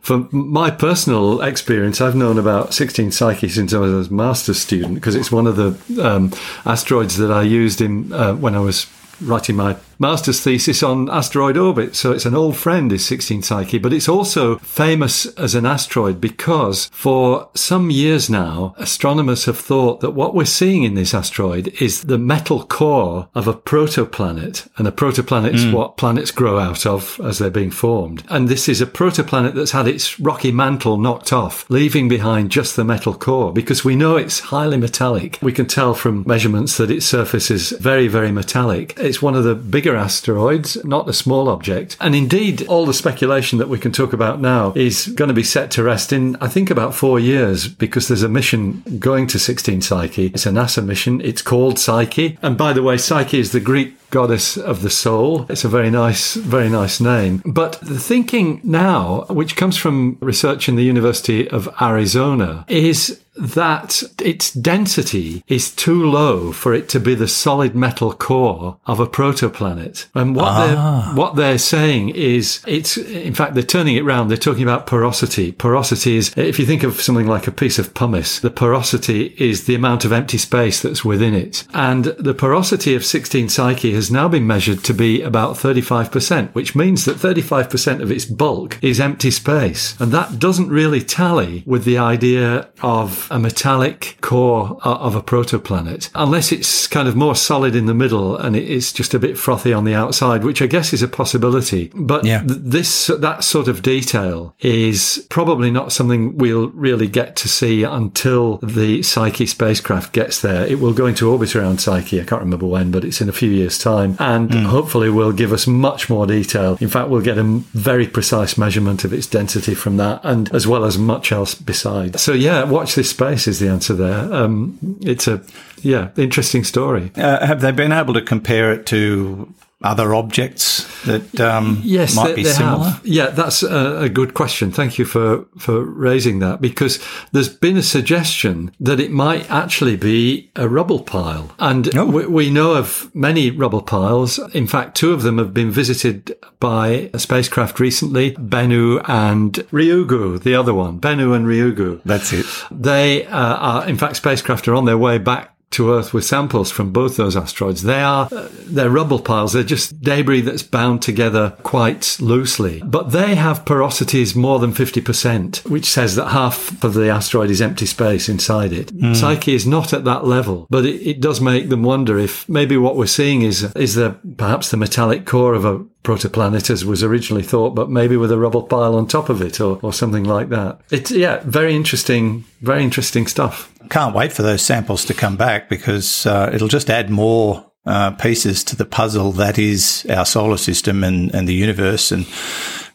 from 0.00 0.28
my 0.32 0.68
personal 0.68 1.40
experience, 1.42 2.00
I've 2.00 2.16
known 2.16 2.38
about 2.38 2.74
16 2.74 3.12
Psyche 3.12 3.48
since 3.48 3.72
I 3.72 3.78
was 3.78 4.08
a 4.08 4.12
master's 4.12 4.58
student 4.58 4.96
because 4.96 5.14
it's 5.14 5.30
one 5.30 5.46
of 5.46 5.54
the 5.54 6.04
um, 6.04 6.32
asteroids 6.66 7.16
that 7.18 7.30
I 7.30 7.42
used 7.42 7.80
in 7.80 8.12
uh, 8.12 8.34
when 8.34 8.56
I 8.56 8.58
was 8.58 8.88
writing 9.22 9.54
my 9.54 9.76
master's 10.00 10.40
thesis 10.40 10.82
on 10.82 11.08
asteroid 11.10 11.56
orbit. 11.56 11.94
So 11.94 12.12
it's 12.12 12.26
an 12.26 12.34
old 12.34 12.56
friend, 12.56 12.90
is 12.90 13.04
16 13.04 13.42
Psyche, 13.42 13.78
but 13.78 13.92
it's 13.92 14.08
also 14.08 14.56
famous 14.58 15.26
as 15.36 15.54
an 15.54 15.66
asteroid 15.66 16.20
because 16.20 16.86
for 16.86 17.48
some 17.54 17.90
years 17.90 18.30
now, 18.30 18.74
astronomers 18.78 19.44
have 19.44 19.58
thought 19.58 20.00
that 20.00 20.10
what 20.10 20.34
we're 20.34 20.46
seeing 20.46 20.82
in 20.82 20.94
this 20.94 21.14
asteroid 21.14 21.68
is 21.80 22.02
the 22.02 22.18
metal 22.18 22.64
core 22.64 23.28
of 23.34 23.46
a 23.46 23.54
protoplanet. 23.54 24.68
And 24.78 24.88
a 24.88 24.92
protoplanet 24.92 25.54
is 25.54 25.64
mm. 25.64 25.72
what 25.72 25.96
planets 25.96 26.30
grow 26.30 26.58
out 26.58 26.86
of 26.86 27.20
as 27.22 27.38
they're 27.38 27.50
being 27.50 27.70
formed. 27.70 28.24
And 28.28 28.48
this 28.48 28.68
is 28.68 28.80
a 28.80 28.86
protoplanet 28.86 29.54
that's 29.54 29.72
had 29.72 29.86
its 29.86 30.18
rocky 30.18 30.50
mantle 30.50 30.96
knocked 30.96 31.32
off, 31.32 31.68
leaving 31.68 32.08
behind 32.08 32.50
just 32.50 32.76
the 32.76 32.84
metal 32.84 33.14
core 33.14 33.52
because 33.52 33.84
we 33.84 33.96
know 33.96 34.16
it's 34.16 34.40
highly 34.40 34.78
metallic. 34.78 35.38
We 35.42 35.52
can 35.52 35.66
tell 35.66 35.92
from 35.92 36.24
measurements 36.26 36.78
that 36.78 36.90
its 36.90 37.04
surface 37.04 37.50
is 37.50 37.70
very, 37.70 38.08
very 38.08 38.32
metallic. 38.32 38.94
It's 38.96 39.20
one 39.20 39.34
of 39.34 39.44
the 39.44 39.54
bigger 39.54 39.89
bigger 39.90 39.98
asteroids, 40.00 40.82
not 40.84 41.08
a 41.08 41.12
small 41.12 41.48
object. 41.48 41.96
And 42.00 42.14
indeed, 42.14 42.66
all 42.68 42.86
the 42.86 42.94
speculation 42.94 43.58
that 43.58 43.68
we 43.68 43.78
can 43.78 43.90
talk 43.90 44.12
about 44.12 44.40
now 44.40 44.72
is 44.76 45.08
going 45.08 45.28
to 45.28 45.34
be 45.34 45.42
set 45.42 45.70
to 45.72 45.82
rest 45.82 46.12
in, 46.12 46.36
I 46.36 46.46
think, 46.46 46.70
about 46.70 46.94
four 46.94 47.18
years 47.18 47.66
because 47.66 48.06
there's 48.06 48.22
a 48.22 48.28
mission 48.28 48.82
going 49.00 49.26
to 49.28 49.38
16 49.38 49.82
Psyche. 49.82 50.26
It's 50.26 50.46
a 50.46 50.50
NASA 50.50 50.84
mission. 50.84 51.20
It's 51.22 51.42
called 51.42 51.78
Psyche. 51.78 52.38
And 52.40 52.56
by 52.56 52.72
the 52.72 52.84
way, 52.84 52.98
Psyche 52.98 53.40
is 53.40 53.50
the 53.50 53.58
Greek 53.58 53.99
goddess 54.10 54.56
of 54.56 54.82
the 54.82 54.90
soul. 54.90 55.46
It's 55.48 55.64
a 55.64 55.68
very 55.68 55.90
nice, 55.90 56.34
very 56.34 56.68
nice 56.68 57.00
name. 57.00 57.42
But 57.44 57.80
the 57.80 57.98
thinking 57.98 58.60
now, 58.62 59.24
which 59.28 59.56
comes 59.56 59.76
from 59.76 60.18
research 60.20 60.68
in 60.68 60.76
the 60.76 60.84
University 60.84 61.48
of 61.48 61.68
Arizona, 61.80 62.64
is 62.68 63.20
that 63.40 64.02
its 64.20 64.52
density 64.52 65.42
is 65.48 65.74
too 65.74 66.04
low 66.04 66.52
for 66.52 66.74
it 66.74 66.88
to 66.90 67.00
be 67.00 67.14
the 67.14 67.28
solid 67.28 67.74
metal 67.74 68.12
core 68.12 68.78
of 68.86 69.00
a 69.00 69.06
protoplanet. 69.06 70.06
And 70.14 70.36
what 70.36 70.48
ah. 70.48 70.66
they're 70.66 71.14
what 71.16 71.36
they're 71.36 71.58
saying 71.58 72.10
is 72.10 72.62
it's 72.66 72.96
in 72.96 73.34
fact 73.34 73.54
they're 73.54 73.62
turning 73.62 73.96
it 73.96 74.02
around. 74.02 74.28
They're 74.28 74.36
talking 74.36 74.62
about 74.62 74.86
porosity. 74.86 75.52
Porosity 75.52 76.16
is 76.16 76.36
if 76.36 76.58
you 76.58 76.66
think 76.66 76.82
of 76.82 77.00
something 77.00 77.26
like 77.26 77.46
a 77.46 77.52
piece 77.52 77.78
of 77.78 77.94
pumice, 77.94 78.40
the 78.40 78.50
porosity 78.50 79.34
is 79.38 79.64
the 79.64 79.74
amount 79.74 80.04
of 80.04 80.12
empty 80.12 80.38
space 80.38 80.82
that's 80.82 81.04
within 81.04 81.34
it. 81.34 81.64
And 81.72 82.04
the 82.04 82.34
porosity 82.34 82.94
of 82.94 83.04
16 83.04 83.48
Psyche 83.48 83.94
has 84.00 84.10
now 84.10 84.28
been 84.28 84.46
measured 84.46 84.82
to 84.84 84.94
be 84.94 85.20
about 85.20 85.56
35%, 85.56 86.54
which 86.54 86.74
means 86.74 87.04
that 87.04 87.18
35% 87.18 88.00
of 88.00 88.10
its 88.10 88.24
bulk 88.24 88.78
is 88.80 88.98
empty 88.98 89.30
space. 89.30 89.94
And 90.00 90.10
that 90.12 90.38
doesn't 90.38 90.70
really 90.70 91.02
tally 91.02 91.62
with 91.66 91.84
the 91.84 91.98
idea 91.98 92.70
of 92.82 93.28
a 93.30 93.38
metallic 93.38 94.16
core 94.22 94.78
of 94.82 95.14
a 95.14 95.20
protoplanet, 95.22 96.08
unless 96.14 96.50
it's 96.50 96.86
kind 96.86 97.08
of 97.08 97.14
more 97.14 97.34
solid 97.34 97.76
in 97.76 97.84
the 97.84 97.94
middle 97.94 98.38
and 98.38 98.56
it's 98.56 98.90
just 98.90 99.12
a 99.12 99.18
bit 99.18 99.36
frothy 99.36 99.74
on 99.74 99.84
the 99.84 99.94
outside, 99.94 100.44
which 100.44 100.62
I 100.62 100.66
guess 100.66 100.94
is 100.94 101.02
a 101.02 101.08
possibility. 101.08 101.92
But 101.94 102.24
yeah. 102.24 102.42
this, 102.46 103.08
that 103.08 103.44
sort 103.44 103.68
of 103.68 103.82
detail 103.82 104.54
is 104.60 105.26
probably 105.28 105.70
not 105.70 105.92
something 105.92 106.38
we'll 106.38 106.70
really 106.70 107.06
get 107.06 107.36
to 107.36 107.48
see 107.48 107.82
until 107.82 108.56
the 108.62 109.02
Psyche 109.02 109.44
spacecraft 109.44 110.14
gets 110.14 110.40
there. 110.40 110.66
It 110.66 110.80
will 110.80 110.94
go 110.94 111.04
into 111.04 111.30
orbit 111.30 111.54
around 111.54 111.82
Psyche. 111.82 112.18
I 112.18 112.24
can't 112.24 112.40
remember 112.40 112.66
when, 112.66 112.90
but 112.90 113.04
it's 113.04 113.20
in 113.20 113.28
a 113.28 113.32
few 113.32 113.50
years' 113.50 113.78
time. 113.78 113.89
And 114.18 114.50
mm. 114.50 114.64
hopefully 114.64 115.10
will 115.10 115.32
give 115.32 115.52
us 115.52 115.66
much 115.66 116.08
more 116.08 116.26
detail. 116.26 116.78
In 116.80 116.88
fact, 116.88 117.08
we'll 117.08 117.20
get 117.20 117.38
a 117.38 117.44
very 117.44 118.06
precise 118.06 118.56
measurement 118.56 119.04
of 119.04 119.12
its 119.12 119.26
density 119.26 119.74
from 119.74 119.96
that 119.98 120.20
and 120.24 120.52
as 120.54 120.66
well 120.66 120.84
as 120.84 120.98
much 120.98 121.32
else 121.32 121.54
besides. 121.54 122.22
So 122.22 122.32
yeah, 122.32 122.64
watch 122.64 122.94
this 122.94 123.10
space 123.10 123.46
is 123.46 123.58
the 123.58 123.68
answer 123.68 123.94
there. 123.94 124.32
Um, 124.32 124.78
it's 125.02 125.26
a 125.28 125.42
yeah 125.82 126.10
interesting 126.16 126.64
story. 126.64 127.10
Uh, 127.16 127.46
have 127.46 127.60
they 127.60 127.72
been 127.72 127.92
able 127.92 128.14
to 128.14 128.22
compare 128.22 128.72
it 128.72 128.86
to 128.86 129.52
other 129.82 130.14
objects 130.14 130.86
that 131.04 131.40
um, 131.40 131.80
yes, 131.82 132.14
might 132.14 132.28
they, 132.28 132.34
be 132.36 132.42
they 132.42 132.50
similar? 132.50 132.84
Have. 132.90 133.06
Yeah, 133.06 133.30
that's 133.30 133.62
a, 133.62 134.02
a, 134.02 134.08
good 134.10 134.34
question. 134.34 134.70
Thank 134.70 134.98
you 134.98 135.06
for, 135.06 135.46
for 135.58 135.82
raising 135.82 136.40
that 136.40 136.60
because 136.60 137.02
there's 137.32 137.48
been 137.48 137.78
a 137.78 137.82
suggestion 137.82 138.72
that 138.78 139.00
it 139.00 139.10
might 139.10 139.50
actually 139.50 139.96
be 139.96 140.50
a 140.54 140.68
rubble 140.68 141.00
pile. 141.00 141.54
And 141.58 141.88
Oh. 141.96 142.04
we, 142.06 142.26
we 142.26 142.50
know 142.50 142.74
of 142.74 143.10
many 143.14 143.50
rubble 143.50 143.82
piles. 143.82 144.38
In 144.54 144.66
fact, 144.66 144.96
two 144.96 145.12
of 145.12 145.22
them 145.22 145.38
have 145.38 145.54
been 145.54 145.70
visited 145.70 146.36
by 146.60 147.10
a 147.14 147.18
spacecraft 147.18 147.80
recently, 147.80 148.32
Bennu 148.32 149.02
and 149.08 149.54
Ryugu, 149.72 150.42
the 150.42 150.54
other 150.54 150.74
one, 150.74 151.00
Bennu 151.00 151.34
and 151.34 151.46
Ryugu. 151.46 152.02
That's 152.04 152.32
it. 152.34 152.44
They 152.70 153.24
uh, 153.26 153.56
are, 153.56 153.88
in 153.88 153.96
fact, 153.96 154.16
spacecraft 154.16 154.68
are 154.68 154.74
on 154.74 154.84
their 154.84 154.98
way 154.98 155.16
back 155.16 155.56
to 155.70 155.92
Earth 155.92 156.12
with 156.12 156.24
samples 156.24 156.70
from 156.70 156.92
both 156.92 157.16
those 157.16 157.36
asteroids. 157.36 157.82
They 157.82 158.02
are 158.02 158.28
uh, 158.32 158.48
they're 158.66 158.90
rubble 158.90 159.20
piles. 159.20 159.52
They're 159.52 159.62
just 159.62 160.00
debris 160.00 160.40
that's 160.40 160.62
bound 160.62 161.02
together 161.02 161.56
quite 161.62 162.16
loosely. 162.20 162.82
But 162.84 163.12
they 163.12 163.36
have 163.36 163.64
porosities 163.64 164.34
more 164.34 164.58
than 164.58 164.72
50%, 164.72 165.68
which 165.68 165.86
says 165.86 166.16
that 166.16 166.30
half 166.30 166.82
of 166.82 166.94
the 166.94 167.08
asteroid 167.08 167.50
is 167.50 167.62
empty 167.62 167.86
space 167.86 168.28
inside 168.28 168.72
it. 168.72 168.90
Psyche 169.14 169.54
is 169.54 169.66
not 169.66 169.92
at 169.92 170.04
that 170.04 170.24
level, 170.24 170.66
but 170.70 170.84
it, 170.84 171.06
it 171.06 171.20
does 171.20 171.40
make 171.40 171.68
them 171.68 171.82
wonder 171.82 172.18
if 172.18 172.48
maybe 172.48 172.76
what 172.76 172.96
we're 172.96 173.06
seeing 173.06 173.42
is 173.42 173.64
is 173.74 173.94
there 173.94 174.16
perhaps 174.36 174.70
the 174.70 174.76
metallic 174.76 175.26
core 175.26 175.54
of 175.54 175.64
a 175.64 175.84
protoplanet 176.02 176.70
as 176.70 176.84
was 176.84 177.02
originally 177.02 177.42
thought, 177.42 177.74
but 177.74 177.90
maybe 177.90 178.16
with 178.16 178.32
a 178.32 178.38
rubble 178.38 178.62
pile 178.62 178.94
on 178.96 179.06
top 179.06 179.28
of 179.28 179.42
it 179.42 179.60
or, 179.60 179.78
or 179.82 179.92
something 179.92 180.24
like 180.24 180.48
that. 180.48 180.80
It's 180.90 181.10
yeah, 181.10 181.42
very 181.44 181.74
interesting, 181.76 182.44
very 182.60 182.82
interesting 182.82 183.26
stuff. 183.26 183.72
Can't 183.90 184.14
wait 184.14 184.32
for 184.32 184.42
those 184.42 184.62
samples 184.62 185.04
to 185.06 185.14
come 185.14 185.36
back 185.36 185.68
because 185.68 186.24
uh, 186.24 186.50
it'll 186.52 186.68
just 186.68 186.88
add 186.88 187.10
more 187.10 187.70
uh, 187.86 188.12
pieces 188.12 188.62
to 188.64 188.76
the 188.76 188.84
puzzle 188.84 189.32
that 189.32 189.58
is 189.58 190.06
our 190.08 190.24
solar 190.24 190.56
system 190.56 191.02
and, 191.02 191.34
and 191.34 191.48
the 191.48 191.54
universe. 191.54 192.12
And 192.12 192.26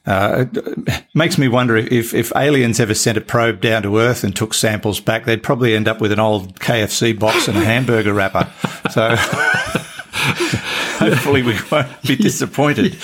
uh, 0.06 0.46
it 0.54 1.06
makes 1.14 1.38
me 1.38 1.48
wonder 1.48 1.76
if, 1.76 2.14
if 2.14 2.32
aliens 2.36 2.80
ever 2.80 2.94
sent 2.94 3.18
a 3.18 3.22
probe 3.22 3.62
down 3.62 3.84
to 3.84 3.98
Earth 4.00 4.24
and 4.24 4.36
took 4.36 4.54
samples 4.54 5.00
back, 5.00 5.26
they'd 5.26 5.44
probably 5.44 5.76
end 5.76 5.88
up 5.88 6.00
with 6.00 6.12
an 6.12 6.20
old 6.20 6.60
KFC 6.60 7.18
box 7.18 7.48
and 7.48 7.58
a 7.58 7.66
hamburger 7.66 8.14
wrapper. 8.14 8.50
So 8.92 9.16
hopefully 10.98 11.44
we 11.44 11.56
won't 11.72 12.02
be 12.04 12.16
disappointed. 12.16 12.98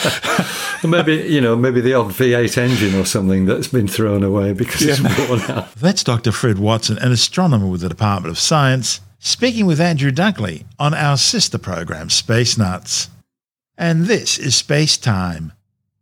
maybe 0.84 1.16
you 1.16 1.42
know, 1.42 1.56
maybe 1.56 1.82
the 1.82 1.94
odd 1.94 2.12
V8 2.12 2.58
engine 2.58 3.00
or 3.00 3.06
something 3.06 3.46
that's 3.46 3.68
been 3.68 3.88
thrown 3.88 4.24
away 4.24 4.54
because 4.54 4.82
it's 5.00 5.28
worn 5.30 5.42
out. 5.42 5.74
That's 5.76 6.04
Dr. 6.04 6.32
Fred 6.32 6.60
Watson, 6.60 6.98
an 6.98 7.12
astronomer 7.12 7.68
with 7.68 7.82
the 7.82 7.90
Department 7.90 8.32
of 8.32 8.40
Science, 8.40 9.02
speaking 9.20 9.66
with 9.66 9.80
Andrew 9.80 10.12
Dunkley 10.12 10.66
on 10.80 10.94
our 10.94 11.18
sister 11.18 11.58
program, 11.58 12.10
Space 12.10 12.58
Nuts. 12.58 13.10
And 13.78 14.06
this 14.06 14.38
is 14.38 14.56
Space 14.56 14.98
Time. 14.98 15.54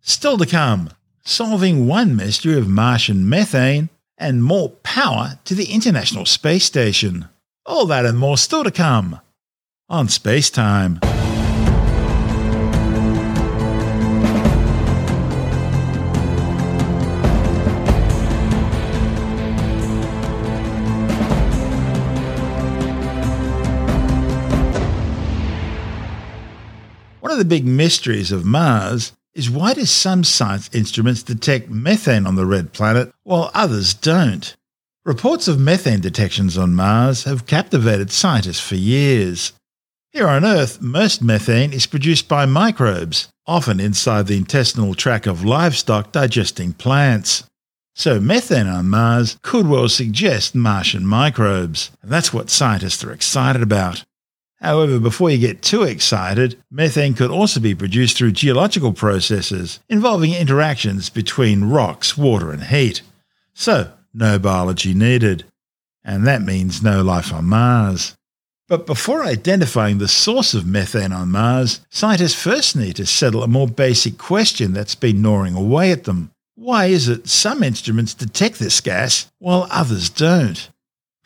Still 0.01 0.37
to 0.37 0.45
come, 0.45 0.89
solving 1.23 1.87
one 1.87 2.15
mystery 2.15 2.57
of 2.57 2.67
Martian 2.67 3.27
methane 3.29 3.89
and 4.17 4.43
more 4.43 4.69
power 4.83 5.39
to 5.45 5.55
the 5.55 5.71
International 5.71 6.25
Space 6.25 6.65
Station. 6.65 7.29
All 7.65 7.85
that 7.85 8.05
and 8.05 8.17
more 8.17 8.37
still 8.37 8.63
to 8.63 8.71
come 8.71 9.19
on 9.87 10.07
Space 10.09 10.49
Time. 10.49 10.99
Of 27.39 27.47
the 27.47 27.55
big 27.55 27.65
mysteries 27.65 28.33
of 28.33 28.43
Mars 28.43 29.13
is 29.33 29.49
why 29.49 29.73
do 29.73 29.85
some 29.85 30.25
science 30.25 30.69
instruments 30.73 31.23
detect 31.23 31.69
methane 31.69 32.27
on 32.27 32.35
the 32.35 32.45
red 32.45 32.73
planet 32.73 33.13
while 33.23 33.49
others 33.53 33.93
don't? 33.93 34.57
Reports 35.05 35.47
of 35.47 35.57
methane 35.57 36.01
detections 36.01 36.57
on 36.57 36.75
Mars 36.75 37.23
have 37.23 37.45
captivated 37.45 38.11
scientists 38.11 38.59
for 38.59 38.75
years. 38.75 39.53
Here 40.11 40.27
on 40.27 40.43
Earth, 40.43 40.81
most 40.81 41.21
methane 41.21 41.71
is 41.71 41.85
produced 41.85 42.27
by 42.27 42.45
microbes, 42.45 43.29
often 43.47 43.79
inside 43.79 44.27
the 44.27 44.35
intestinal 44.35 44.93
tract 44.93 45.25
of 45.25 45.45
livestock 45.45 46.11
digesting 46.11 46.73
plants. 46.73 47.45
So, 47.95 48.19
methane 48.19 48.67
on 48.67 48.89
Mars 48.89 49.37
could 49.43 49.67
well 49.67 49.87
suggest 49.87 50.55
Martian 50.55 51.05
microbes, 51.05 51.91
and 52.01 52.11
that's 52.11 52.33
what 52.33 52.49
scientists 52.49 53.01
are 53.05 53.13
excited 53.13 53.61
about. 53.61 54.03
However, 54.61 54.99
before 54.99 55.29
you 55.29 55.37
get 55.37 55.61
too 55.61 55.83
excited, 55.83 56.61
methane 56.69 57.13
could 57.13 57.31
also 57.31 57.59
be 57.59 57.73
produced 57.73 58.17
through 58.17 58.33
geological 58.33 58.91
processes 58.91 59.79
involving 59.87 60.33
interactions 60.33 61.09
between 61.09 61.65
rocks, 61.65 62.17
water, 62.17 62.51
and 62.51 62.63
heat. 62.63 63.01
So, 63.53 63.93
no 64.13 64.37
biology 64.37 64.93
needed. 64.93 65.45
And 66.03 66.27
that 66.27 66.41
means 66.41 66.83
no 66.83 67.01
life 67.01 67.33
on 67.33 67.45
Mars. 67.45 68.17
But 68.67 68.85
before 68.85 69.23
identifying 69.23 69.97
the 69.97 70.07
source 70.07 70.53
of 70.53 70.65
methane 70.65 71.11
on 71.11 71.31
Mars, 71.31 71.81
scientists 71.89 72.35
first 72.35 72.75
need 72.75 72.97
to 72.97 73.05
settle 73.05 73.43
a 73.43 73.47
more 73.47 73.67
basic 73.67 74.17
question 74.17 74.73
that's 74.73 74.95
been 74.95 75.21
gnawing 75.21 75.55
away 75.55 75.91
at 75.91 76.03
them. 76.03 76.31
Why 76.55 76.85
is 76.87 77.07
it 77.07 77.27
some 77.29 77.63
instruments 77.63 78.13
detect 78.13 78.59
this 78.59 78.81
gas 78.81 79.31
while 79.39 79.67
others 79.71 80.09
don't? 80.09 80.69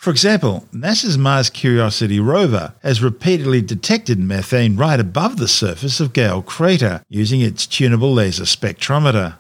For 0.04 0.10
example, 0.10 0.68
NASA's 0.74 1.18
Mars 1.18 1.50
Curiosity 1.50 2.20
rover 2.20 2.74
has 2.84 3.02
repeatedly 3.02 3.62
detected 3.62 4.20
methane 4.20 4.76
right 4.76 5.00
above 5.00 5.38
the 5.38 5.48
surface 5.48 6.02
of 6.02 6.12
Gale 6.12 6.42
Crater 6.42 7.06
using 7.08 7.40
its 7.40 7.66
tunable 7.66 8.12
laser 8.12 8.44
spectrometer. 8.44 9.38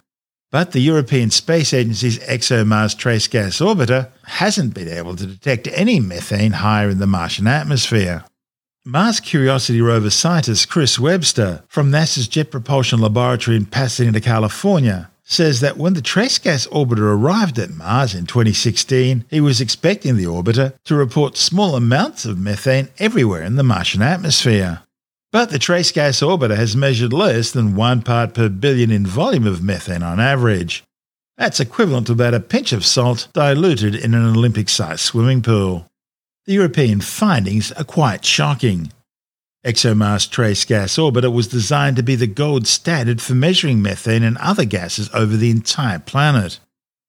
But 0.51 0.71
the 0.71 0.79
European 0.79 1.31
Space 1.31 1.73
Agency's 1.73 2.17
ExoMars 2.19 2.97
Trace 2.97 3.27
Gas 3.27 3.59
Orbiter 3.59 4.07
hasn't 4.23 4.73
been 4.73 4.87
able 4.87 5.17
to 5.17 5.25
detect 5.25 5.67
any 5.73 5.99
methane 5.99 6.53
higher 6.53 6.87
in 6.87 6.99
the 6.99 7.07
Martian 7.07 7.45
atmosphere. 7.45 8.23
Mars 8.85 9.19
Curiosity 9.19 9.81
rover 9.81 10.09
scientist 10.09 10.69
Chris 10.69 10.97
Webster 10.97 11.65
from 11.67 11.91
NASA's 11.91 12.29
Jet 12.29 12.51
Propulsion 12.51 13.01
Laboratory 13.01 13.57
in 13.57 13.65
Pasadena, 13.65 14.21
California, 14.21 15.11
says 15.23 15.61
that 15.61 15.77
when 15.77 15.93
the 15.93 16.01
Trace 16.01 16.37
Gas 16.37 16.67
Orbiter 16.67 16.99
arrived 16.99 17.57
at 17.57 17.71
Mars 17.71 18.13
in 18.13 18.25
2016, 18.25 19.25
he 19.29 19.41
was 19.41 19.61
expecting 19.61 20.15
the 20.15 20.25
orbiter 20.25 20.73
to 20.85 20.95
report 20.95 21.37
small 21.37 21.75
amounts 21.75 22.25
of 22.25 22.37
methane 22.39 22.89
everywhere 22.99 23.41
in 23.41 23.55
the 23.55 23.63
Martian 23.63 24.01
atmosphere. 24.01 24.83
But 25.31 25.49
the 25.49 25.57
Trace 25.59 25.91
Gas 25.91 26.19
Orbiter 26.21 26.55
has 26.55 26.75
measured 26.75 27.11
less 27.11 27.51
than 27.51 27.75
one 27.75 28.03
part 28.03 28.35
per 28.35 28.49
billion 28.49 28.91
in 28.91 29.05
volume 29.05 29.47
of 29.47 29.63
methane 29.63 30.03
on 30.03 30.19
average. 30.19 30.83
That's 31.37 31.59
equivalent 31.59 32.07
to 32.07 32.13
about 32.13 32.35
a 32.35 32.39
pinch 32.39 32.71
of 32.71 32.85
salt 32.85 33.27
diluted 33.33 33.95
in 33.95 34.13
an 34.13 34.25
Olympic 34.25 34.69
sized 34.69 34.99
swimming 34.99 35.41
pool. 35.41 35.89
The 36.45 36.53
European 36.53 37.01
findings 37.01 37.71
are 37.71 37.83
quite 37.83 38.23
shocking. 38.23 38.91
ExoMars 39.65 40.29
Trace 40.29 40.65
Gas 40.65 40.97
Orbiter 40.97 41.31
was 41.31 41.47
designed 41.47 41.95
to 41.95 42.03
be 42.03 42.15
the 42.15 42.27
gold 42.27 42.67
standard 42.67 43.21
for 43.21 43.33
measuring 43.33 43.81
methane 43.81 44.21
and 44.21 44.37
other 44.39 44.65
gases 44.65 45.09
over 45.13 45.37
the 45.37 45.51
entire 45.51 45.99
planet. 45.99 46.59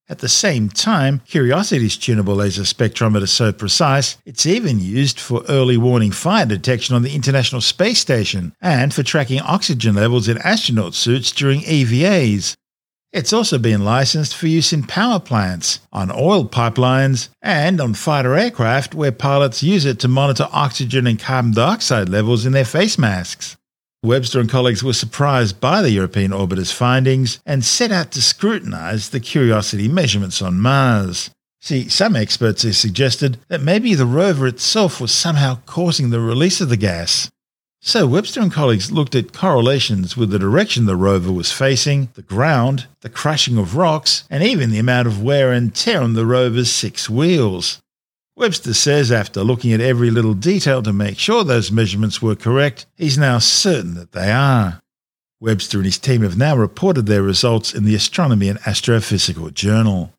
At 0.08 0.20
the 0.20 0.28
same 0.28 0.68
time, 0.68 1.20
Curiosity's 1.26 1.96
tunable 1.96 2.37
laser 2.37 2.62
spectrometer 2.62 3.23
is 3.23 3.32
so 3.32 3.52
precise, 3.52 4.18
it's 4.25 4.46
even 4.46 4.78
used 4.78 5.18
for 5.18 5.42
early 5.49 5.76
warning 5.76 6.12
fire 6.12 6.46
detection 6.46 6.94
on 6.94 7.02
the 7.02 7.14
International 7.16 7.61
Space 7.61 7.99
Station 7.99 8.54
and 8.61 8.94
for 8.94 9.02
tracking 9.02 9.40
oxygen 9.40 9.96
levels 9.96 10.28
in 10.28 10.38
astronaut 10.38 10.94
suits 10.94 11.32
during 11.32 11.62
EVAs. 11.62 12.54
It's 13.14 13.33
also 13.33 13.59
been 13.59 13.85
licensed 13.85 14.35
for 14.35 14.49
use 14.49 14.73
in 14.73 14.83
power 14.83 15.21
plants, 15.21 15.78
on 15.92 16.11
oil 16.11 16.49
pipelines, 16.49 17.28
and 17.40 17.80
on 17.80 17.94
fighter 17.94 18.35
aircraft 18.35 18.92
where 18.92 19.12
pilots 19.12 19.62
use 19.62 19.85
it 19.85 20.00
to 20.00 20.09
monitor 20.09 20.49
oxygen 20.50 21.06
and 21.06 21.16
carbon 21.16 21.52
dioxide 21.52 22.09
levels 22.09 22.44
in 22.44 22.50
their 22.50 22.64
face 22.64 22.99
masks. 22.99 23.56
Webster 24.02 24.40
and 24.40 24.50
colleagues 24.50 24.83
were 24.83 24.92
surprised 24.92 25.61
by 25.61 25.80
the 25.80 25.92
European 25.92 26.33
orbiter's 26.33 26.73
findings 26.73 27.38
and 27.47 27.64
set 27.64 27.92
out 27.92 28.11
to 28.11 28.21
scrutinize 28.21 29.11
the 29.11 29.21
Curiosity 29.21 29.87
measurements 29.87 30.42
on 30.42 30.59
Mars. 30.59 31.30
See, 31.61 31.88
some 31.88 32.16
experts 32.16 32.64
have 32.64 32.75
suggested 32.75 33.38
that 33.47 33.62
maybe 33.62 33.94
the 33.94 34.06
rover 34.06 34.49
itself 34.49 35.00
was 35.00 35.12
somehow 35.12 35.61
causing 35.66 36.11
the 36.11 36.18
release 36.18 36.61
of 36.61 36.68
the 36.68 36.76
gas. 36.76 37.30
So 37.87 38.07
Webster 38.07 38.41
and 38.41 38.50
colleagues 38.50 38.91
looked 38.91 39.14
at 39.14 39.35
correlations 39.35 40.17
with 40.17 40.31
the 40.31 40.38
direction 40.38 40.87
the 40.87 40.97
rover 40.97 41.31
was 41.31 41.53
facing, 41.53 42.09
the 42.14 42.23
ground, 42.23 42.87
the 43.03 43.11
crushing 43.11 43.59
of 43.59 43.76
rocks, 43.76 44.25
and 44.31 44.43
even 44.43 44.71
the 44.71 44.79
amount 44.79 45.07
of 45.07 45.23
wear 45.23 45.53
and 45.53 45.73
tear 45.75 46.00
on 46.00 46.14
the 46.14 46.25
rover's 46.25 46.73
six 46.73 47.11
wheels. 47.11 47.83
Webster 48.37 48.73
says 48.73 49.12
after 49.12 49.45
looking 49.45 49.71
at 49.75 49.83
every 49.83 50.11
little 50.11 50.33
detail 50.33 50.83
to 50.83 50.95
make 50.95 51.19
sure 51.19 51.45
those 51.45 51.71
measurements 51.71 52.23
were 52.23 52.35
correct, 52.35 52.87
he's 52.97 53.19
now 53.19 53.38
certain 53.38 53.93
that 53.97 54.12
they 54.12 54.33
are. 54.33 54.81
Webster 55.38 55.76
and 55.76 55.85
his 55.85 55.99
team 55.99 56.23
have 56.23 56.38
now 56.38 56.57
reported 56.57 57.05
their 57.05 57.23
results 57.23 57.75
in 57.75 57.85
the 57.85 57.95
Astronomy 57.95 58.49
and 58.49 58.59
Astrophysical 58.61 59.53
Journal. 59.53 60.13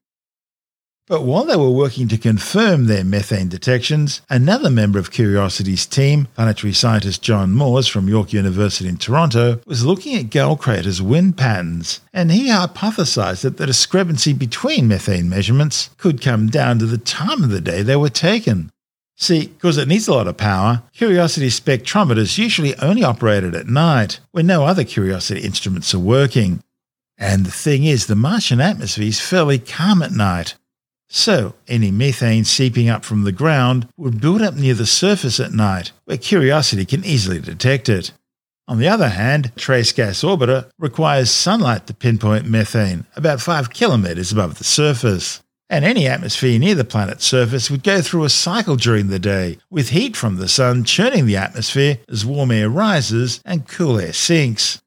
But 1.08 1.22
while 1.22 1.44
they 1.44 1.56
were 1.56 1.70
working 1.70 2.08
to 2.08 2.18
confirm 2.18 2.86
their 2.86 3.04
methane 3.04 3.48
detections, 3.48 4.22
another 4.28 4.72
member 4.72 4.98
of 4.98 5.12
Curiosity's 5.12 5.86
team, 5.86 6.28
planetary 6.34 6.74
scientist 6.74 7.22
John 7.22 7.52
Moores 7.52 7.88
from 7.88 8.10
York 8.10 8.34
University 8.34 8.90
in 8.90 8.98
Toronto, 8.98 9.62
was 9.68 9.86
looking 9.86 10.16
at 10.16 10.32
Gale 10.32 10.58
Crater's 10.58 11.04
wind 11.04 11.38
patterns, 11.38 12.02
and 12.12 12.32
he 12.32 12.50
hypothesized 12.50 13.44
that 13.44 13.58
the 13.58 13.68
discrepancy 13.68 14.34
between 14.34 14.88
methane 14.88 15.30
measurements 15.30 15.92
could 16.00 16.24
come 16.24 16.48
down 16.48 16.80
to 16.80 16.88
the 16.88 16.98
time 16.98 17.44
of 17.44 17.52
the 17.52 17.62
day 17.62 17.84
they 17.84 17.96
were 17.96 18.10
taken. 18.10 18.72
See, 19.16 19.46
because 19.46 19.78
it 19.78 19.88
needs 19.88 20.08
a 20.08 20.14
lot 20.14 20.28
of 20.28 20.38
power, 20.38 20.82
Curiosity 20.92 21.50
spectrometers 21.50 22.40
usually 22.40 22.76
only 22.80 23.04
operated 23.04 23.54
at 23.54 23.68
night, 23.68 24.22
when 24.32 24.48
no 24.48 24.66
other 24.66 24.84
Curiosity 24.84 25.42
instruments 25.42 25.94
are 25.94 26.00
working. 26.00 26.64
And 27.16 27.46
the 27.46 27.52
thing 27.52 27.84
is, 27.84 28.08
the 28.08 28.16
Martian 28.16 28.60
atmosphere 28.60 29.08
is 29.08 29.22
fairly 29.22 29.60
calm 29.60 30.02
at 30.02 30.12
night, 30.12 30.56
so, 31.08 31.54
any 31.68 31.92
methane 31.92 32.46
seeping 32.46 32.90
up 32.90 33.06
from 33.06 33.24
the 33.24 33.32
ground 33.32 33.88
would 33.96 34.20
build 34.20 34.42
up 34.42 34.56
near 34.56 34.74
the 34.74 34.86
surface 34.86 35.40
at 35.40 35.54
night, 35.54 35.92
where 36.06 36.18
Curiosity 36.18 36.86
can 36.86 37.06
easily 37.06 37.40
detect 37.40 37.90
it. 37.90 38.12
On 38.68 38.80
the 38.80 38.88
other 38.88 39.10
hand, 39.10 39.52
Trace 39.56 39.92
Gas 39.92 40.24
Orbiter 40.24 40.70
requires 40.80 41.30
sunlight 41.30 41.86
to 41.88 41.94
pinpoint 41.94 42.50
methane, 42.50 43.06
about 43.16 43.40
5 43.40 43.70
kilometers 43.70 44.32
above 44.32 44.58
the 44.58 44.64
surface. 44.64 45.42
And 45.70 45.86
any 45.86 46.08
atmosphere 46.08 46.60
near 46.60 46.76
the 46.76 46.84
planet's 46.84 47.26
surface 47.26 47.72
would 47.72 47.84
go 47.84 48.02
through 48.02 48.24
a 48.24 48.30
cycle 48.30 48.76
during 48.76 49.08
the 49.08 49.20
day, 49.20 49.58
with 49.70 49.90
heat 49.90 50.16
from 50.16 50.38
the 50.38 50.48
sun 50.48 50.84
churning 50.84 51.26
the 51.26 51.38
atmosphere 51.38 52.00
as 52.10 52.26
warm 52.26 52.52
air 52.52 52.70
rises 52.70 53.42
and 53.46 53.68
cool 53.68 54.00
air 54.00 54.14
sinks. 54.14 54.82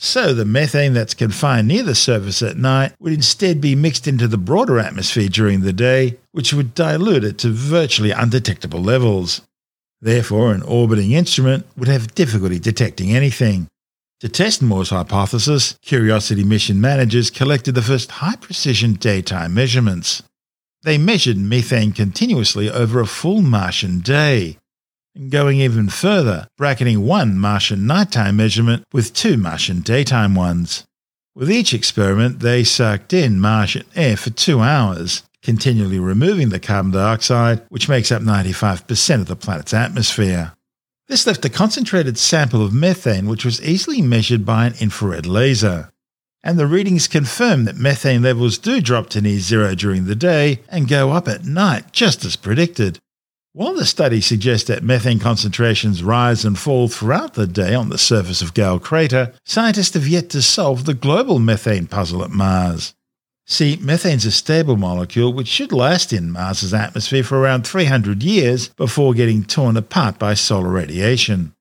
So 0.00 0.32
the 0.32 0.44
methane 0.44 0.94
that's 0.94 1.12
confined 1.12 1.66
near 1.66 1.82
the 1.82 1.94
surface 1.96 2.40
at 2.40 2.56
night 2.56 2.92
would 3.00 3.12
instead 3.12 3.60
be 3.60 3.74
mixed 3.74 4.06
into 4.06 4.28
the 4.28 4.38
broader 4.38 4.78
atmosphere 4.78 5.28
during 5.28 5.62
the 5.62 5.72
day, 5.72 6.18
which 6.30 6.54
would 6.54 6.72
dilute 6.72 7.24
it 7.24 7.38
to 7.38 7.48
virtually 7.48 8.12
undetectable 8.12 8.80
levels. 8.80 9.42
Therefore, 10.00 10.52
an 10.52 10.62
orbiting 10.62 11.10
instrument 11.10 11.66
would 11.76 11.88
have 11.88 12.14
difficulty 12.14 12.60
detecting 12.60 13.10
anything. 13.10 13.66
To 14.20 14.28
test 14.28 14.62
Moores' 14.62 14.90
hypothesis, 14.90 15.76
Curiosity 15.82 16.44
mission 16.44 16.80
managers 16.80 17.28
collected 17.28 17.74
the 17.74 17.82
first 17.82 18.12
high 18.12 18.36
precision 18.36 18.92
daytime 18.94 19.52
measurements. 19.52 20.22
They 20.84 20.96
measured 20.96 21.38
methane 21.38 21.90
continuously 21.90 22.70
over 22.70 23.00
a 23.00 23.06
full 23.06 23.42
Martian 23.42 23.98
day, 23.98 24.58
Going 25.18 25.60
even 25.60 25.88
further, 25.88 26.46
bracketing 26.56 27.04
one 27.04 27.40
Martian 27.40 27.88
nighttime 27.88 28.36
measurement 28.36 28.84
with 28.92 29.12
two 29.12 29.36
Martian 29.36 29.80
daytime 29.80 30.36
ones. 30.36 30.84
With 31.34 31.50
each 31.50 31.74
experiment, 31.74 32.38
they 32.38 32.62
sucked 32.62 33.12
in 33.12 33.40
Martian 33.40 33.84
air 33.96 34.16
for 34.16 34.30
two 34.30 34.60
hours, 34.60 35.24
continually 35.42 35.98
removing 35.98 36.50
the 36.50 36.60
carbon 36.60 36.92
dioxide, 36.92 37.62
which 37.68 37.88
makes 37.88 38.12
up 38.12 38.22
95% 38.22 39.14
of 39.20 39.26
the 39.26 39.34
planet's 39.34 39.74
atmosphere. 39.74 40.52
This 41.08 41.26
left 41.26 41.44
a 41.44 41.50
concentrated 41.50 42.16
sample 42.16 42.64
of 42.64 42.72
methane, 42.72 43.26
which 43.26 43.44
was 43.44 43.60
easily 43.60 44.00
measured 44.00 44.46
by 44.46 44.66
an 44.66 44.74
infrared 44.80 45.26
laser. 45.26 45.90
And 46.44 46.60
the 46.60 46.66
readings 46.68 47.08
confirm 47.08 47.64
that 47.64 47.76
methane 47.76 48.22
levels 48.22 48.56
do 48.56 48.80
drop 48.80 49.08
to 49.10 49.20
near 49.20 49.40
zero 49.40 49.74
during 49.74 50.04
the 50.04 50.14
day 50.14 50.60
and 50.68 50.86
go 50.86 51.10
up 51.10 51.26
at 51.26 51.44
night, 51.44 51.92
just 51.92 52.24
as 52.24 52.36
predicted. 52.36 53.00
While 53.58 53.74
the 53.74 53.86
study 53.86 54.20
suggests 54.20 54.68
that 54.68 54.84
methane 54.84 55.18
concentrations 55.18 56.04
rise 56.04 56.44
and 56.44 56.56
fall 56.56 56.86
throughout 56.86 57.34
the 57.34 57.48
day 57.48 57.74
on 57.74 57.88
the 57.88 57.98
surface 57.98 58.40
of 58.40 58.54
Gale 58.54 58.78
Crater, 58.78 59.34
scientists 59.44 59.94
have 59.94 60.06
yet 60.06 60.30
to 60.30 60.42
solve 60.42 60.84
the 60.84 60.94
global 60.94 61.40
methane 61.40 61.88
puzzle 61.88 62.22
at 62.22 62.30
Mars. 62.30 62.94
See, 63.48 63.76
methane's 63.80 64.24
a 64.24 64.30
stable 64.30 64.76
molecule 64.76 65.32
which 65.32 65.48
should 65.48 65.72
last 65.72 66.12
in 66.12 66.30
Mars's 66.30 66.72
atmosphere 66.72 67.24
for 67.24 67.40
around 67.40 67.66
300 67.66 68.22
years 68.22 68.68
before 68.76 69.12
getting 69.12 69.42
torn 69.42 69.76
apart 69.76 70.20
by 70.20 70.34
solar 70.34 70.70
radiation. 70.70 71.52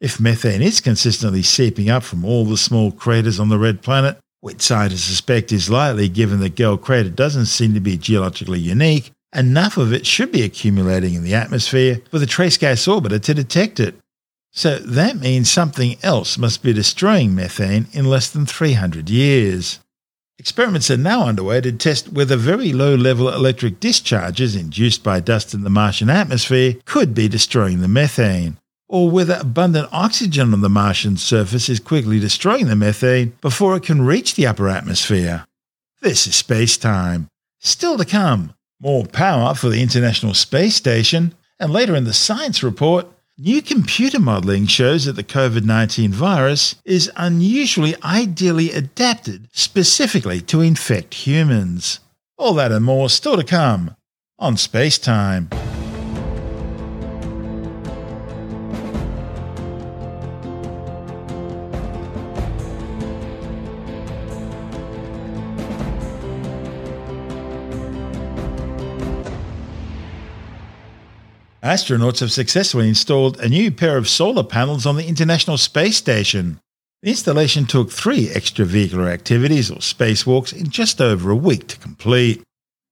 If 0.00 0.20
methane 0.20 0.62
is 0.62 0.80
consistently 0.80 1.42
seeping 1.42 1.90
up 1.90 2.04
from 2.04 2.24
all 2.24 2.44
the 2.44 2.56
small 2.56 2.92
craters 2.92 3.40
on 3.40 3.48
the 3.48 3.58
red 3.58 3.82
planet, 3.82 4.18
which 4.38 4.62
scientists 4.62 5.02
suspect 5.02 5.50
is 5.50 5.68
likely 5.68 6.08
given 6.08 6.38
that 6.42 6.54
Gale 6.54 6.78
Crater 6.78 7.10
doesn't 7.10 7.46
seem 7.46 7.74
to 7.74 7.80
be 7.80 7.96
geologically 7.96 8.60
unique, 8.60 9.10
enough 9.34 9.76
of 9.76 9.92
it 9.92 10.06
should 10.06 10.32
be 10.32 10.42
accumulating 10.42 11.14
in 11.14 11.22
the 11.22 11.34
atmosphere 11.34 12.00
for 12.10 12.18
the 12.18 12.26
trace 12.26 12.56
gas 12.56 12.86
orbiter 12.86 13.22
to 13.22 13.34
detect 13.34 13.80
it. 13.80 13.94
So 14.52 14.78
that 14.78 15.16
means 15.16 15.50
something 15.50 15.96
else 16.02 16.36
must 16.36 16.62
be 16.62 16.72
destroying 16.72 17.34
methane 17.34 17.86
in 17.92 18.04
less 18.04 18.28
than 18.30 18.46
300 18.46 19.08
years. 19.08 19.78
Experiments 20.38 20.90
are 20.90 20.96
now 20.96 21.26
underway 21.28 21.60
to 21.60 21.70
test 21.70 22.12
whether 22.12 22.34
very 22.34 22.72
low 22.72 22.94
level 22.94 23.28
electric 23.28 23.78
discharges 23.78 24.56
induced 24.56 25.04
by 25.04 25.20
dust 25.20 25.54
in 25.54 25.62
the 25.62 25.70
Martian 25.70 26.10
atmosphere 26.10 26.76
could 26.86 27.14
be 27.14 27.28
destroying 27.28 27.80
the 27.80 27.88
methane, 27.88 28.56
or 28.88 29.10
whether 29.10 29.38
abundant 29.38 29.88
oxygen 29.92 30.52
on 30.52 30.62
the 30.62 30.70
Martian 30.70 31.16
surface 31.16 31.68
is 31.68 31.78
quickly 31.78 32.18
destroying 32.18 32.66
the 32.66 32.74
methane 32.74 33.36
before 33.42 33.76
it 33.76 33.82
can 33.84 34.02
reach 34.02 34.34
the 34.34 34.46
upper 34.46 34.68
atmosphere. 34.68 35.44
This 36.00 36.26
is 36.26 36.34
space 36.34 36.78
time. 36.78 37.28
Still 37.60 37.98
to 37.98 38.06
come 38.06 38.54
more 38.80 39.04
power 39.04 39.54
for 39.54 39.68
the 39.68 39.82
International 39.82 40.34
Space 40.34 40.74
Station, 40.74 41.34
and 41.58 41.72
later 41.72 41.94
in 41.94 42.04
the 42.04 42.14
science 42.14 42.62
report, 42.62 43.06
new 43.38 43.60
computer 43.62 44.18
modeling 44.18 44.66
shows 44.66 45.04
that 45.04 45.12
the 45.12 45.24
COVID 45.24 45.64
19 45.64 46.12
virus 46.12 46.76
is 46.84 47.10
unusually 47.16 47.94
ideally 48.02 48.72
adapted 48.72 49.48
specifically 49.52 50.40
to 50.40 50.60
infect 50.60 51.14
humans. 51.14 52.00
All 52.38 52.54
that 52.54 52.72
and 52.72 52.84
more 52.84 53.10
still 53.10 53.36
to 53.36 53.44
come 53.44 53.94
on 54.38 54.56
Space 54.56 54.98
Time. 54.98 55.50
Astronauts 71.62 72.20
have 72.20 72.32
successfully 72.32 72.88
installed 72.88 73.38
a 73.38 73.48
new 73.48 73.70
pair 73.70 73.98
of 73.98 74.08
solar 74.08 74.42
panels 74.42 74.86
on 74.86 74.96
the 74.96 75.06
International 75.06 75.58
Space 75.58 75.98
Station. 75.98 76.58
The 77.02 77.10
installation 77.10 77.66
took 77.66 77.90
three 77.90 78.28
extravehicular 78.28 79.12
activities 79.12 79.70
or 79.70 79.76
spacewalks 79.76 80.58
in 80.58 80.70
just 80.70 81.02
over 81.02 81.30
a 81.30 81.36
week 81.36 81.66
to 81.68 81.78
complete. 81.78 82.42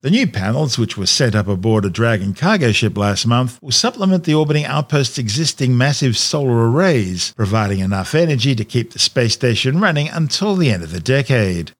The 0.02 0.10
new 0.10 0.26
panels, 0.26 0.78
which 0.78 0.98
were 0.98 1.06
set 1.06 1.34
up 1.34 1.48
aboard 1.48 1.86
a 1.86 1.90
Dragon 1.90 2.34
cargo 2.34 2.70
ship 2.70 2.98
last 2.98 3.26
month, 3.26 3.58
will 3.62 3.72
supplement 3.72 4.24
the 4.24 4.34
orbiting 4.34 4.66
outpost's 4.66 5.16
existing 5.16 5.76
massive 5.76 6.18
solar 6.18 6.70
arrays, 6.70 7.32
providing 7.36 7.78
enough 7.78 8.14
energy 8.14 8.54
to 8.54 8.66
keep 8.66 8.92
the 8.92 8.98
space 8.98 9.32
station 9.32 9.80
running 9.80 10.10
until 10.10 10.56
the 10.56 10.70
end 10.70 10.82
of 10.82 10.92
the 10.92 11.00
decade. 11.00 11.72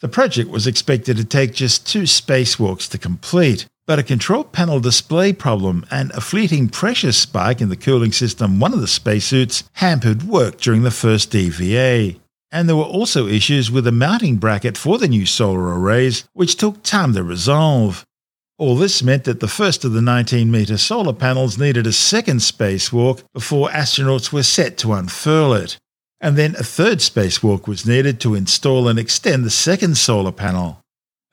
The 0.00 0.08
project 0.08 0.50
was 0.50 0.66
expected 0.66 1.16
to 1.18 1.24
take 1.24 1.54
just 1.54 1.86
two 1.86 2.02
spacewalks 2.02 2.90
to 2.90 2.98
complete, 2.98 3.66
but 3.86 3.98
a 3.98 4.02
control 4.02 4.44
panel 4.44 4.80
display 4.80 5.32
problem 5.32 5.84
and 5.90 6.10
a 6.12 6.20
fleeting 6.20 6.68
pressure 6.68 7.12
spike 7.12 7.60
in 7.60 7.68
the 7.68 7.76
cooling 7.76 8.12
system 8.12 8.60
one 8.60 8.72
of 8.72 8.80
the 8.80 8.86
spacesuits 8.86 9.64
hampered 9.74 10.22
work 10.22 10.60
during 10.60 10.82
the 10.82 10.90
first 10.90 11.34
EVA. 11.34 12.18
And 12.50 12.68
there 12.68 12.76
were 12.76 12.82
also 12.84 13.26
issues 13.26 13.70
with 13.70 13.84
the 13.84 13.92
mounting 13.92 14.36
bracket 14.36 14.76
for 14.76 14.98
the 14.98 15.08
new 15.08 15.24
solar 15.24 15.78
arrays, 15.78 16.28
which 16.34 16.56
took 16.56 16.82
time 16.82 17.14
to 17.14 17.22
resolve. 17.22 18.04
All 18.58 18.76
this 18.76 19.02
meant 19.02 19.24
that 19.24 19.40
the 19.40 19.48
first 19.48 19.84
of 19.84 19.92
the 19.92 20.02
19 20.02 20.50
metre 20.50 20.76
solar 20.76 21.14
panels 21.14 21.58
needed 21.58 21.86
a 21.86 21.92
second 21.92 22.38
spacewalk 22.38 23.24
before 23.32 23.70
astronauts 23.70 24.32
were 24.32 24.42
set 24.42 24.76
to 24.78 24.92
unfurl 24.92 25.54
it. 25.54 25.78
And 26.20 26.36
then 26.36 26.54
a 26.56 26.62
third 26.62 26.98
spacewalk 26.98 27.66
was 27.66 27.86
needed 27.86 28.20
to 28.20 28.34
install 28.34 28.86
and 28.86 28.98
extend 28.98 29.44
the 29.44 29.50
second 29.50 29.96
solar 29.96 30.30
panel. 30.30 30.81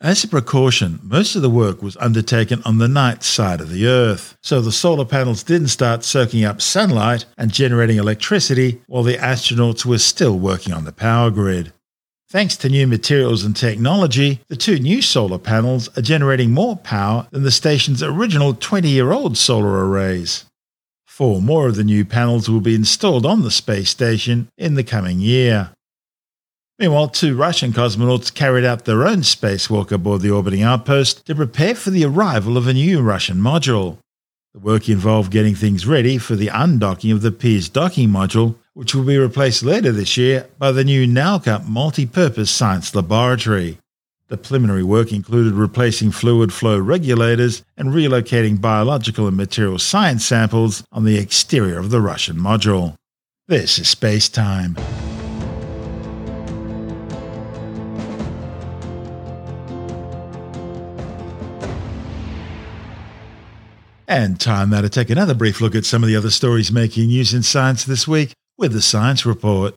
As 0.02 0.24
a 0.24 0.30
precaution, 0.30 1.02
most 1.04 1.36
of 1.36 1.42
the 1.42 1.50
work 1.50 1.82
was 1.82 1.98
undertaken 1.98 2.62
on 2.64 2.78
the 2.78 2.88
night 2.88 3.22
side 3.22 3.60
of 3.60 3.70
the 3.70 3.86
Earth, 3.86 4.38
so 4.42 4.62
the 4.62 4.72
solar 4.72 5.04
panels 5.04 5.44
didn't 5.44 5.68
start 5.68 6.06
soaking 6.06 6.46
up 6.46 6.62
sunlight 6.62 7.26
and 7.38 7.52
generating 7.52 7.98
electricity 7.98 8.82
while 8.88 9.04
the 9.04 9.18
astronauts 9.18 9.86
were 9.86 9.98
still 9.98 10.40
working 10.40 10.72
on 10.72 10.86
the 10.86 10.94
power 10.94 11.30
grid. 11.30 11.74
Thanks 12.30 12.56
to 12.58 12.70
new 12.70 12.88
materials 12.88 13.44
and 13.44 13.54
technology, 13.54 14.40
the 14.48 14.56
two 14.56 14.80
new 14.80 15.02
solar 15.02 15.38
panels 15.38 15.90
are 15.98 16.02
generating 16.02 16.52
more 16.52 16.78
power 16.78 17.28
than 17.32 17.44
the 17.44 17.52
station's 17.52 18.02
original 18.02 18.54
20 18.54 18.88
year 18.88 19.12
old 19.12 19.38
solar 19.38 19.86
arrays. 19.86 20.46
Four 21.08 21.42
more 21.42 21.68
of 21.68 21.76
the 21.76 21.84
new 21.84 22.06
panels 22.06 22.50
will 22.50 22.62
be 22.62 22.74
installed 22.74 23.26
on 23.26 23.42
the 23.42 23.52
space 23.52 23.90
station 23.90 24.48
in 24.58 24.76
the 24.76 24.84
coming 24.86 25.20
year. 25.20 25.72
Meanwhile, 26.80 27.10
two 27.10 27.36
Russian 27.36 27.74
cosmonauts 27.74 28.34
carried 28.34 28.64
out 28.64 28.86
their 28.86 29.06
own 29.06 29.18
spacewalk 29.18 29.92
aboard 29.92 30.22
the 30.22 30.32
orbiting 30.32 30.64
outpost 30.64 31.26
to 31.26 31.36
prepare 31.36 31.76
for 31.76 31.90
the 31.90 32.06
arrival 32.06 32.56
of 32.56 32.68
a 32.68 32.74
new 32.74 33.02
Russian 33.02 33.38
module. 33.38 33.98
The 34.54 34.60
work 34.60 34.88
involved 34.88 35.30
getting 35.30 35.56
things 35.56 35.86
ready 35.86 36.18
for 36.18 36.38
the 36.38 36.48
undocking 36.48 37.12
of 37.12 37.22
the 37.22 37.34
Pirs 37.34 37.68
docking 37.68 38.08
module, 38.08 38.56
which 38.74 38.96
will 38.96 39.04
be 39.04 39.18
replaced 39.18 39.62
later 39.62 39.92
this 39.92 40.16
year 40.16 40.48
by 40.58 40.72
the 40.72 40.86
new 40.86 41.06
Nauka 41.06 41.68
multi-purpose 41.68 42.50
science 42.50 42.96
laboratory. 42.96 43.78
The 44.30 44.38
preliminary 44.38 44.84
work 44.84 45.12
included 45.12 45.54
replacing 45.54 46.12
fluid 46.12 46.54
flow 46.54 46.80
regulators 46.80 47.62
and 47.76 47.90
relocating 47.90 48.62
biological 48.62 49.28
and 49.28 49.36
material 49.36 49.80
science 49.80 50.26
samples 50.26 50.84
on 50.94 51.04
the 51.04 51.18
exterior 51.18 51.78
of 51.78 51.90
the 51.90 52.00
Russian 52.00 52.38
module. 52.38 52.96
This 53.48 53.80
is 53.80 53.90
Space 53.90 54.30
Time. 54.30 54.78
And 64.10 64.40
time 64.40 64.72
now 64.72 64.82
to 64.82 64.90
take 64.90 65.12
another 65.12 65.36
brief 65.36 65.62
look 65.62 65.76
at 65.76 65.86
some 65.86 66.02
of 66.02 66.08
the 66.08 66.16
other 66.16 66.32
stories 66.32 66.72
making 66.72 67.10
news 67.10 67.32
in 67.32 67.44
science 67.44 67.86
this 67.86 68.08
week 68.08 68.34
with 68.58 68.74
the 68.74 68.82
Science 68.82 69.24
Report. 69.24 69.76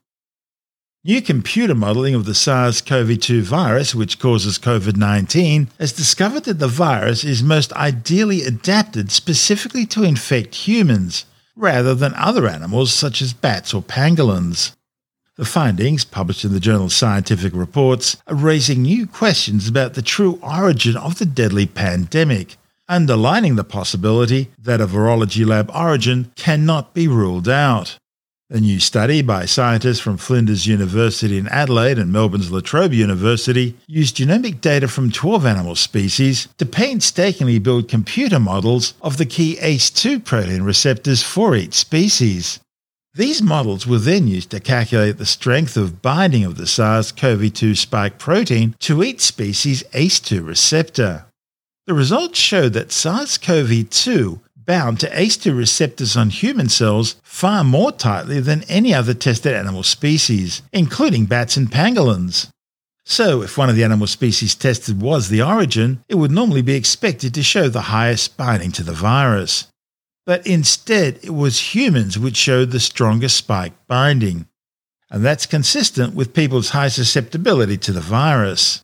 New 1.05 1.21
computer 1.21 1.75
modeling 1.75 2.15
of 2.15 2.25
the 2.25 2.35
SARS 2.35 2.81
CoV 2.81 3.21
2 3.21 3.43
virus, 3.43 3.95
which 3.95 4.19
causes 4.19 4.59
COVID 4.59 4.97
19, 4.97 5.69
has 5.79 5.93
discovered 5.93 6.45
that 6.45 6.61
the 6.61 6.67
virus 6.67 7.25
is 7.25 7.43
most 7.43 7.75
ideally 7.75 8.41
adapted 8.41 9.13
specifically 9.13 9.85
to 9.85 10.03
infect 10.03 10.55
humans, 10.67 11.27
rather 11.55 11.95
than 11.95 12.15
other 12.15 12.49
animals 12.49 12.91
such 12.91 13.21
as 13.21 13.35
bats 13.35 13.75
or 13.75 13.83
pangolins. 13.83 14.75
The 15.37 15.45
findings, 15.45 16.07
published 16.07 16.47
in 16.47 16.55
the 16.55 16.61
journal 16.61 16.89
Scientific 16.89 17.53
Reports, 17.55 18.17
are 18.27 18.35
raising 18.35 18.81
new 18.81 19.07
questions 19.07 19.69
about 19.69 19.93
the 19.93 20.01
true 20.01 20.39
origin 20.43 20.97
of 20.97 21.19
the 21.19 21.27
deadly 21.27 21.67
pandemic, 21.67 22.57
underlining 22.93 23.57
the 23.57 23.65
possibility 23.65 24.51
that 24.59 24.83
a 24.83 24.87
virology 24.87 25.47
lab 25.47 25.71
origin 25.75 26.31
cannot 26.37 26.93
be 26.93 27.09
ruled 27.09 27.49
out. 27.49 27.97
A 28.51 28.61
new 28.61 28.79
study 28.79 29.23
by 29.23 29.47
scientists 29.47 29.99
from 29.99 30.19
Flinders 30.19 30.67
University 30.67 31.39
in 31.39 31.49
Adelaide 31.49 31.99
and 31.99 32.13
Melbourne's 32.13 32.53
La 32.53 32.61
Trobe 32.61 32.93
University 32.93 33.75
used 33.87 34.19
genomic 34.19 34.61
data 34.61 34.89
from 34.89 35.11
12 35.11 35.47
animal 35.47 35.75
species 35.75 36.49
to 36.59 36.67
painstakingly 36.67 37.59
build 37.59 37.89
computer 37.89 38.39
models 38.39 38.93
of 39.01 39.17
the 39.17 39.25
key 39.25 39.57
ACE2 39.63 40.23
protein 40.23 40.63
receptors 40.63 41.23
for 41.23 41.57
each 41.57 41.73
species. 41.73 42.61
These 43.15 43.41
models 43.41 43.87
were 43.87 43.99
then 43.99 44.29
used 44.29 44.51
to 44.51 44.61
calculate 44.61 45.17
the 45.17 45.25
strength 45.25 45.79
of 45.79 46.03
binding 46.03 46.45
of 46.45 46.59
the 46.59 46.67
SARS 46.67 47.11
CoV 47.11 47.55
2 47.55 47.75
spike 47.75 48.19
protein 48.19 48.77
to 48.81 49.03
each 49.03 49.23
species' 49.23 49.83
ACE2 49.95 50.47
receptor. 50.47 51.25
The 51.87 51.95
results 51.95 52.39
showed 52.39 52.75
that 52.75 52.93
SARS 52.93 53.39
CoV 53.39 53.91
2 53.91 54.41
bound 54.57 55.01
to 55.01 55.11
ACE2 55.11 55.57
receptors 55.57 56.17
on 56.17 56.31
human 56.31 56.69
cells 56.69 57.17
far 57.25 57.65
more 57.65 57.91
tightly 57.91 58.39
than 58.39 58.63
any 58.69 58.95
other 58.95 59.15
tested 59.15 59.53
animal 59.53 59.83
species, 59.83 60.63
including 60.73 61.27
bats 61.27 61.57
and 61.57 61.71
pangolins. 61.71 62.49
So, 63.05 63.43
if 63.43 63.59
one 63.59 63.69
of 63.69 63.75
the 63.75 63.83
animal 63.83 64.07
species 64.07 64.55
tested 64.55 65.03
was 65.03 65.29
the 65.29 65.43
origin, 65.43 66.05
it 66.09 66.15
would 66.15 66.31
normally 66.31 66.63
be 66.63 66.77
expected 66.77 67.35
to 67.35 67.43
show 67.43 67.69
the 67.69 67.91
highest 67.93 68.37
binding 68.37 68.71
to 68.73 68.85
the 68.85 68.93
virus. 68.93 69.67
But 70.25 70.47
instead, 70.47 71.19
it 71.25 71.35
was 71.35 71.75
humans 71.75 72.17
which 72.17 72.37
showed 72.37 72.71
the 72.71 72.79
strongest 72.79 73.37
spike 73.37 73.73
binding. 73.89 74.47
And 75.11 75.25
that's 75.25 75.47
consistent 75.47 76.15
with 76.15 76.33
people's 76.33 76.71
high 76.71 76.89
susceptibility 76.89 77.77
to 77.79 77.93
the 77.93 78.01
virus. 78.01 78.83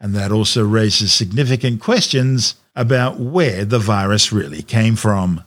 And 0.00 0.14
that 0.14 0.32
also 0.32 0.64
raises 0.64 1.12
significant 1.12 1.80
questions 1.80 2.56
about 2.74 3.18
where 3.18 3.64
the 3.64 3.78
virus 3.78 4.32
really 4.32 4.62
came 4.62 4.96
from. 4.96 5.42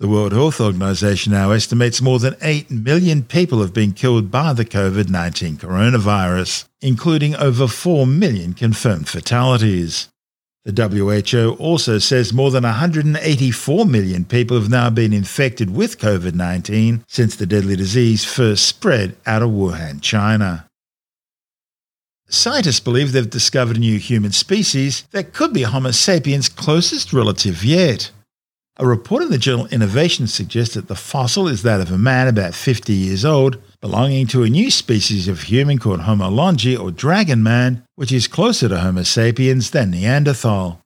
The 0.00 0.08
World 0.08 0.32
Health 0.32 0.62
Organization 0.62 1.32
now 1.32 1.50
estimates 1.50 2.00
more 2.00 2.18
than 2.18 2.34
8 2.40 2.70
million 2.70 3.22
people 3.22 3.60
have 3.60 3.74
been 3.74 3.92
killed 3.92 4.30
by 4.30 4.54
the 4.54 4.64
COVID 4.64 5.10
19 5.10 5.58
coronavirus, 5.58 6.64
including 6.80 7.36
over 7.36 7.68
4 7.68 8.06
million 8.06 8.54
confirmed 8.54 9.08
fatalities. 9.08 10.08
The 10.64 10.72
WHO 10.72 11.56
also 11.58 11.98
says 11.98 12.32
more 12.32 12.50
than 12.50 12.64
184 12.64 13.84
million 13.84 14.24
people 14.24 14.58
have 14.58 14.70
now 14.70 14.88
been 14.88 15.12
infected 15.12 15.74
with 15.74 15.98
COVID 15.98 16.34
19 16.34 17.04
since 17.06 17.36
the 17.36 17.44
deadly 17.44 17.76
disease 17.76 18.24
first 18.24 18.66
spread 18.66 19.16
out 19.26 19.42
of 19.42 19.50
Wuhan, 19.50 20.00
China. 20.00 20.69
Scientists 22.32 22.78
believe 22.78 23.10
they've 23.10 23.28
discovered 23.28 23.76
a 23.76 23.80
new 23.80 23.98
human 23.98 24.30
species 24.30 25.02
that 25.10 25.32
could 25.32 25.52
be 25.52 25.62
Homo 25.62 25.90
sapiens' 25.90 26.48
closest 26.48 27.12
relative 27.12 27.64
yet. 27.64 28.12
A 28.76 28.86
report 28.86 29.24
in 29.24 29.32
the 29.32 29.36
journal 29.36 29.66
Innovation 29.66 30.28
suggests 30.28 30.74
that 30.74 30.86
the 30.86 30.94
fossil 30.94 31.48
is 31.48 31.64
that 31.64 31.80
of 31.80 31.90
a 31.90 31.98
man 31.98 32.28
about 32.28 32.54
50 32.54 32.92
years 32.92 33.24
old, 33.24 33.60
belonging 33.80 34.28
to 34.28 34.44
a 34.44 34.48
new 34.48 34.70
species 34.70 35.26
of 35.26 35.42
human 35.42 35.78
called 35.78 36.02
Homo 36.02 36.30
longi 36.30 36.78
or 36.78 36.92
dragon 36.92 37.42
man, 37.42 37.82
which 37.96 38.12
is 38.12 38.28
closer 38.28 38.68
to 38.68 38.78
Homo 38.78 39.02
sapiens 39.02 39.72
than 39.72 39.90
Neanderthal. 39.90 40.79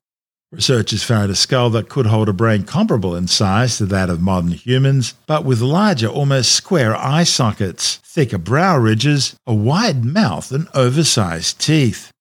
Researchers 0.55 1.03
found 1.03 1.33
a 1.33 1.35
skull 1.35 1.69
that 1.71 1.88
could 1.88 2.07
hold 2.07 2.29
a 2.29 2.33
brain 2.33 2.62
comparable 2.62 3.17
in 3.17 3.27
size 3.27 3.77
to 3.79 3.87
that 3.87 4.09
of 4.09 4.21
modern 4.21 4.53
humans, 4.53 5.14
but 5.27 5.45
with 5.45 5.61
larger, 5.61 6.07
almost 6.07 6.53
square 6.53 6.95
eye 6.95 7.25
sockets, 7.25 7.97
thicker 8.05 8.38
brow 8.38 8.79
ridges, 8.79 9.35
a 9.49 9.55
wide 9.55 10.05
mouth, 10.05 10.53
and 10.53 10.69
oversized 10.73 11.61
teeth. 11.61 12.12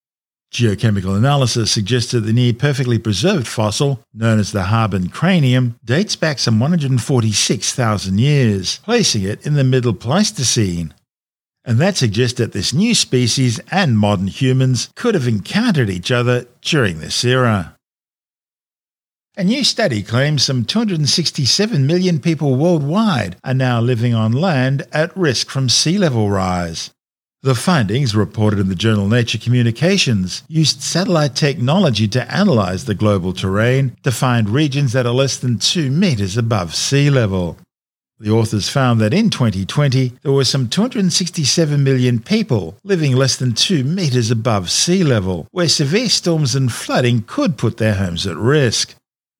Geochemical 0.51 1.15
analysis 1.15 1.71
suggests 1.71 2.11
that 2.11 2.21
the 2.21 2.33
near 2.33 2.53
perfectly 2.53 2.97
preserved 2.97 3.47
fossil, 3.47 4.03
known 4.15 4.39
as 4.39 4.51
the 4.51 4.63
Harbin 4.63 5.09
cranium, 5.09 5.79
dates 5.85 6.15
back 6.15 6.39
some 6.39 6.59
146,000 6.59 8.19
years, 8.19 8.79
placing 8.83 9.21
it 9.23 9.45
in 9.45 9.53
the 9.53 9.63
Middle 9.63 9.93
Pleistocene. 9.93 10.93
And 11.65 11.77
that 11.77 11.97
suggests 11.97 12.39
that 12.39 12.51
this 12.51 12.73
new 12.73 12.95
species 12.95 13.59
and 13.71 13.97
modern 13.97 14.27
humans 14.27 14.89
could 14.95 15.13
have 15.13 15.27
encountered 15.27 15.91
each 15.91 16.11
other 16.11 16.47
during 16.61 16.99
this 16.99 17.23
era. 17.23 17.75
A 19.35 19.43
new 19.43 19.63
study 19.63 20.03
claims 20.03 20.43
some 20.43 20.63
267 20.63 21.87
million 21.87 22.19
people 22.19 22.53
worldwide 22.53 23.35
are 23.43 23.55
now 23.55 23.81
living 23.81 24.13
on 24.13 24.31
land 24.31 24.85
at 24.91 25.17
risk 25.17 25.49
from 25.49 25.69
sea 25.69 25.97
level 25.97 26.29
rise. 26.29 26.91
The 27.41 27.55
findings, 27.55 28.15
reported 28.15 28.59
in 28.59 28.69
the 28.69 28.75
journal 28.75 29.07
Nature 29.07 29.39
Communications, 29.39 30.43
used 30.47 30.83
satellite 30.83 31.35
technology 31.35 32.07
to 32.09 32.31
analyze 32.31 32.85
the 32.85 32.93
global 32.93 33.33
terrain 33.33 33.97
to 34.03 34.11
find 34.11 34.51
regions 34.51 34.93
that 34.93 35.07
are 35.07 35.13
less 35.15 35.37
than 35.37 35.57
2 35.57 35.89
meters 35.89 36.37
above 36.37 36.75
sea 36.75 37.09
level. 37.09 37.57
The 38.19 38.29
authors 38.29 38.69
found 38.69 39.01
that 39.01 39.15
in 39.15 39.31
2020, 39.31 40.13
there 40.21 40.31
were 40.31 40.45
some 40.45 40.69
267 40.69 41.83
million 41.83 42.19
people 42.19 42.77
living 42.83 43.15
less 43.15 43.35
than 43.35 43.53
2 43.53 43.83
meters 43.83 44.29
above 44.29 44.69
sea 44.69 45.03
level, 45.03 45.47
where 45.49 45.67
severe 45.67 46.09
storms 46.09 46.53
and 46.53 46.71
flooding 46.71 47.23
could 47.23 47.57
put 47.57 47.77
their 47.77 47.95
homes 47.95 48.27
at 48.27 48.37
risk. 48.37 48.93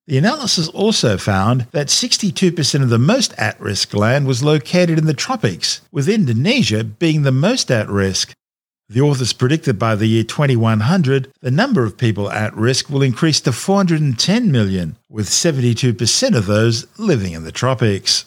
The 0.06 0.18
analysis 0.18 0.68
also 0.68 1.18
found 1.18 1.68
that 1.72 1.88
62% 1.88 2.82
of 2.82 2.90
the 2.90 3.00
most 3.00 3.34
at 3.38 3.60
risk 3.60 3.94
land 3.94 4.28
was 4.28 4.44
located 4.44 4.98
in 4.98 5.06
the 5.06 5.14
tropics, 5.14 5.80
with 5.94 6.10
Indonesia 6.10 6.84
being 6.84 7.22
the 7.22 7.32
most 7.32 7.72
at 7.72 7.88
risk. 7.88 8.34
The 8.90 9.00
authors 9.00 9.32
predicted 9.32 9.80
by 9.80 9.96
the 9.96 10.08
year 10.08 10.26
2100, 10.26 11.32
the 11.40 11.52
number 11.52 11.86
of 11.86 11.98
people 11.98 12.30
at 12.30 12.54
risk 12.54 12.90
will 12.90 13.02
increase 13.02 13.40
to 13.42 13.54
410 13.54 14.52
million, 14.52 14.98
with 15.10 15.30
72% 15.30 16.36
of 16.36 16.48
those 16.48 16.86
living 17.00 17.32
in 17.32 17.46
the 17.46 17.54
tropics. 17.54 18.26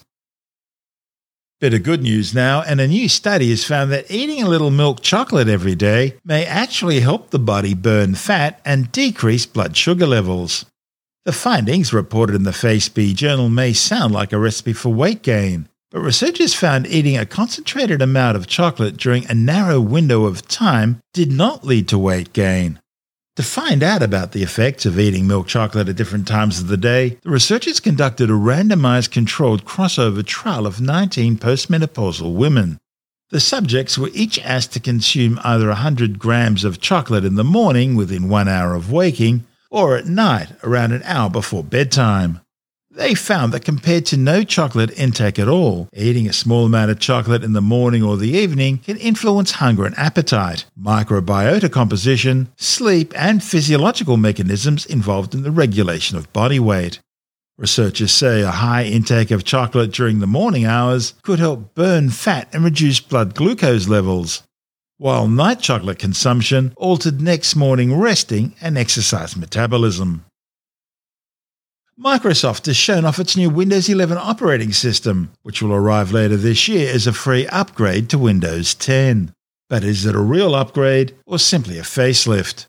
Bit 1.61 1.75
of 1.75 1.83
good 1.83 2.03
news 2.03 2.35
now, 2.35 2.63
and 2.63 2.81
a 2.81 2.89
new 2.89 3.07
study 3.07 3.51
has 3.51 3.65
found 3.65 3.93
that 3.93 4.11
eating 4.11 4.43
a 4.43 4.49
little 4.49 4.71
milk 4.71 5.03
chocolate 5.03 5.49
every 5.49 5.75
day 5.75 6.15
may 6.25 6.47
actually 6.47 7.01
help 7.01 7.31
the 7.31 7.39
body 7.39 7.75
burn 7.75 8.15
fat 8.15 8.61
and 8.65 8.91
decrease 8.93 9.45
blood 9.45 9.77
sugar 9.77 10.07
levels. 10.07 10.65
The 11.27 11.33
findings 11.33 11.93
reported 11.93 12.37
in 12.37 12.45
the 12.45 12.53
FASEB 12.53 13.17
journal 13.17 13.49
may 13.49 13.73
sound 13.73 14.15
like 14.15 14.33
a 14.33 14.39
recipe 14.39 14.73
for 14.73 14.91
weight 14.91 15.23
gain, 15.23 15.69
but 15.91 15.99
researchers 15.99 16.55
found 16.55 16.87
eating 16.87 17.19
a 17.19 17.27
concentrated 17.27 18.01
amount 18.01 18.37
of 18.37 18.47
chocolate 18.47 18.97
during 18.97 19.27
a 19.27 19.35
narrow 19.35 19.81
window 19.81 20.27
of 20.27 20.47
time 20.47 21.01
did 21.13 21.33
not 21.33 21.65
lead 21.65 21.89
to 21.89 21.99
weight 21.99 22.33
gain. 22.33 22.79
To 23.35 23.43
find 23.43 23.83
out 23.83 24.05
about 24.05 24.31
the 24.31 24.45
effects 24.45 24.87
of 24.87 25.01
eating 25.01 25.27
milk 25.27 25.49
chocolate 25.49 25.89
at 25.89 25.97
different 25.97 26.29
times 26.29 26.61
of 26.61 26.69
the 26.69 26.77
day, 26.77 27.19
the 27.25 27.31
researchers 27.31 27.81
conducted 27.81 28.31
a 28.31 28.35
randomized 28.35 29.11
controlled 29.11 29.65
crossover 29.65 30.25
trial 30.25 30.65
of 30.65 30.81
19 30.81 31.39
postmenopausal 31.39 32.37
women. 32.37 32.79
The 33.31 33.41
subjects 33.41 33.99
were 33.99 34.11
each 34.15 34.39
asked 34.45 34.75
to 34.75 34.81
consume 34.81 35.41
either 35.43 35.67
100 35.67 36.21
grams 36.21 36.63
of 36.63 36.81
chocolate 36.81 37.25
in 37.25 37.35
the 37.35 37.43
morning 37.43 37.97
within 37.97 38.29
one 38.29 38.47
hour 38.47 38.77
of 38.77 38.93
waking 38.93 39.45
or 39.71 39.97
at 39.97 40.07
night 40.07 40.53
around 40.63 40.93
an 40.93 41.03
hour 41.05 41.31
before 41.31 41.65
bedtime. 41.65 42.41
They 42.97 43.15
found 43.15 43.53
that 43.53 43.65
compared 43.65 44.07
to 44.07 44.17
no 44.17 44.43
chocolate 44.43 44.99
intake 44.99 45.39
at 45.39 45.49
all, 45.49 45.91
eating 45.93 46.27
a 46.27 46.33
small 46.33 46.65
amount 46.65 46.91
of 46.91 46.99
chocolate 46.99 47.45
in 47.45 47.53
the 47.53 47.61
morning 47.61 48.03
or 48.03 48.17
the 48.17 48.31
evening 48.31 48.79
can 48.79 48.97
influence 48.97 49.51
hunger 49.53 49.85
and 49.85 49.99
appetite, 49.99 50.65
microbiota 50.81 51.71
composition, 51.71 52.49
sleep, 52.57 53.13
and 53.15 53.45
physiological 53.45 54.17
mechanisms 54.17 54.87
involved 54.87 55.35
in 55.35 55.43
the 55.43 55.51
regulation 55.51 56.17
of 56.17 56.33
body 56.33 56.59
weight. 56.59 57.01
Researchers 57.59 58.13
say 58.13 58.41
a 58.41 58.51
high 58.51 58.85
intake 58.85 59.31
of 59.31 59.45
chocolate 59.45 59.93
during 59.93 60.21
the 60.21 60.27
morning 60.27 60.65
hours 60.65 61.13
could 61.23 61.39
help 61.39 61.75
burn 61.75 62.09
fat 62.09 62.49
and 62.55 62.65
reduce 62.65 63.01
blood 63.01 63.35
glucose 63.35 63.89
levels. 63.89 64.43
While 64.99 65.29
night 65.29 65.61
chocolate 65.61 65.99
consumption 65.99 66.73
altered 66.77 67.21
next 67.21 67.55
morning 67.57 67.99
resting 67.99 68.55
and 68.61 68.79
exercise 68.79 69.37
metabolism. 69.37 70.25
Microsoft 71.99 72.67
has 72.67 72.77
shown 72.77 73.07
off 73.07 73.19
its 73.19 73.39
new 73.39 73.49
Windows 73.49 73.89
11 73.89 74.19
operating 74.19 74.73
system, 74.73 75.33
which 75.43 75.63
will 75.63 75.73
arrive 75.73 76.13
later 76.13 76.37
this 76.37 76.69
year 76.69 76.93
as 76.93 77.07
a 77.07 77.13
free 77.13 77.47
upgrade 77.47 78.11
to 78.11 78.19
Windows 78.19 78.75
10. 78.75 79.33
But 79.71 79.83
is 79.83 80.05
it 80.05 80.15
a 80.15 80.21
real 80.21 80.55
upgrade 80.55 81.17
or 81.25 81.39
simply 81.39 81.79
a 81.79 81.83
facelift? 81.83 82.67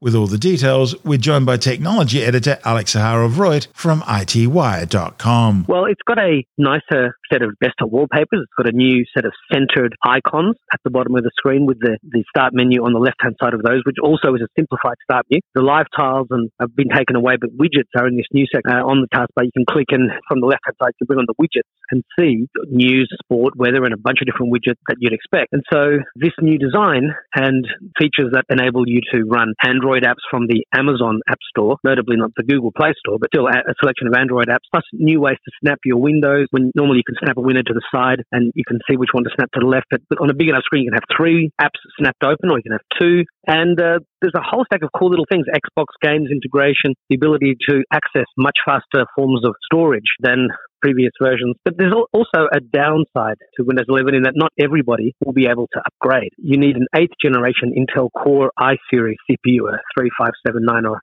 With 0.00 0.14
all 0.14 0.26
the 0.26 0.38
details, 0.38 0.94
we're 1.04 1.18
joined 1.18 1.46
by 1.46 1.56
technology 1.56 2.22
editor 2.22 2.58
Alex 2.64 2.94
Zaharov-Reutt 2.94 3.68
from 3.72 4.02
ITWire.com. 4.02 5.66
Well, 5.68 5.86
it's 5.86 6.02
got 6.06 6.18
a 6.18 6.44
nicer 6.58 7.16
set 7.32 7.42
of 7.42 7.56
desktop 7.60 7.90
wallpapers. 7.90 8.44
It's 8.44 8.56
got 8.56 8.68
a 8.68 8.76
new 8.76 9.04
set 9.14 9.24
of 9.24 9.32
centered 9.52 9.94
icons 10.04 10.56
at 10.72 10.80
the 10.84 10.90
bottom 10.90 11.16
of 11.16 11.22
the 11.22 11.30
screen 11.36 11.66
with 11.66 11.78
the, 11.80 11.98
the 12.02 12.24
start 12.28 12.52
menu 12.54 12.84
on 12.84 12.92
the 12.92 13.00
left 13.00 13.20
hand 13.20 13.36
side 13.42 13.54
of 13.54 13.62
those, 13.62 13.82
which 13.86 13.96
also 14.02 14.34
is 14.34 14.42
a 14.42 14.50
simplified 14.56 14.96
start 15.02 15.26
menu. 15.30 15.40
The 15.54 15.62
live 15.62 15.86
tiles 15.96 16.28
and 16.30 16.50
have 16.60 16.74
been 16.74 16.88
taken 16.88 17.16
away, 17.16 17.36
but 17.40 17.50
widgets 17.56 17.92
are 17.96 18.06
in 18.06 18.16
this 18.16 18.28
new 18.32 18.46
section 18.52 18.72
uh, 18.72 18.84
on 18.84 19.00
the 19.00 19.08
taskbar. 19.12 19.44
You 19.44 19.54
can 19.54 19.66
click 19.68 19.88
in 19.92 20.08
from 20.28 20.40
the 20.40 20.46
left 20.46 20.62
hand 20.64 20.76
side 20.82 20.94
to 20.98 21.04
bring 21.06 21.18
on 21.18 21.26
the 21.26 21.36
widgets 21.40 21.68
and 21.90 22.02
see 22.18 22.46
news, 22.70 23.08
sport, 23.22 23.56
weather, 23.56 23.84
and 23.84 23.92
a 23.92 24.00
bunch 24.00 24.18
of 24.20 24.26
different 24.26 24.52
widgets 24.52 24.80
that 24.88 24.96
you'd 24.98 25.12
expect. 25.12 25.52
And 25.52 25.62
so 25.72 26.00
this 26.16 26.32
new 26.40 26.58
design 26.58 27.14
and 27.34 27.66
features 27.98 28.32
that 28.32 28.44
enable 28.50 28.88
you 28.88 29.00
to 29.12 29.24
run 29.24 29.54
Android 29.64 30.04
apps 30.04 30.24
from 30.30 30.46
the 30.46 30.64
Amazon 30.74 31.20
App 31.28 31.38
Store, 31.50 31.76
notably 31.84 32.16
not 32.16 32.30
the 32.36 32.42
Google 32.42 32.72
Play 32.72 32.92
Store, 32.98 33.18
but 33.20 33.30
still 33.32 33.46
a 33.46 33.74
selection 33.80 34.06
of 34.06 34.14
Android 34.14 34.48
apps, 34.48 34.66
plus 34.72 34.84
new 34.92 35.20
ways 35.20 35.38
to 35.44 35.50
snap 35.60 35.78
your 35.84 35.98
windows 35.98 36.46
when 36.50 36.70
normally 36.74 36.98
you 36.98 37.04
can 37.06 37.16
snap 37.24 37.36
a 37.36 37.40
window 37.40 37.62
to 37.66 37.74
the 37.74 37.82
side 37.92 38.22
and 38.32 38.52
you 38.54 38.64
can 38.66 38.78
see 38.88 38.96
which 38.96 39.10
one 39.12 39.24
to 39.24 39.30
snap 39.34 39.50
to 39.52 39.60
the 39.60 39.66
left. 39.66 39.86
But 39.90 40.00
on 40.20 40.30
a 40.30 40.34
big 40.34 40.48
enough 40.48 40.64
screen, 40.64 40.84
you 40.84 40.90
can 40.90 41.00
have 41.00 41.16
three 41.16 41.50
apps 41.60 41.80
snapped 41.98 42.22
open 42.22 42.50
or 42.50 42.58
you 42.58 42.62
can 42.62 42.72
have 42.72 42.86
two. 43.00 43.24
And 43.46 43.80
uh, 43.80 43.98
there's 44.20 44.36
a 44.36 44.44
whole 44.44 44.64
stack 44.66 44.82
of 44.82 44.90
cool 44.96 45.10
little 45.10 45.26
things 45.30 45.46
Xbox 45.48 45.96
games 46.02 46.28
integration, 46.30 46.94
the 47.08 47.16
ability 47.16 47.56
to 47.68 47.82
access 47.92 48.26
much 48.36 48.58
faster 48.64 49.06
forms 49.16 49.44
of 49.44 49.54
storage 49.64 50.08
than 50.20 50.48
previous 50.84 51.12
versions. 51.20 51.56
But 51.64 51.74
there's 51.78 51.94
also 52.12 52.46
a 52.52 52.60
downside 52.60 53.40
to 53.56 53.64
Windows 53.64 53.86
11 53.88 54.14
in 54.14 54.22
that 54.24 54.34
not 54.36 54.52
everybody 54.60 55.14
will 55.24 55.32
be 55.32 55.46
able 55.46 55.66
to 55.72 55.80
upgrade. 55.80 56.32
You 56.36 56.58
need 56.58 56.76
an 56.76 56.86
eighth 56.94 57.14
generation 57.22 57.72
Intel 57.72 58.10
Core 58.12 58.50
i 58.58 58.76
series 58.92 59.16
CPU, 59.30 59.72
a 59.72 59.80
3579 59.96 60.84
or 60.84 61.00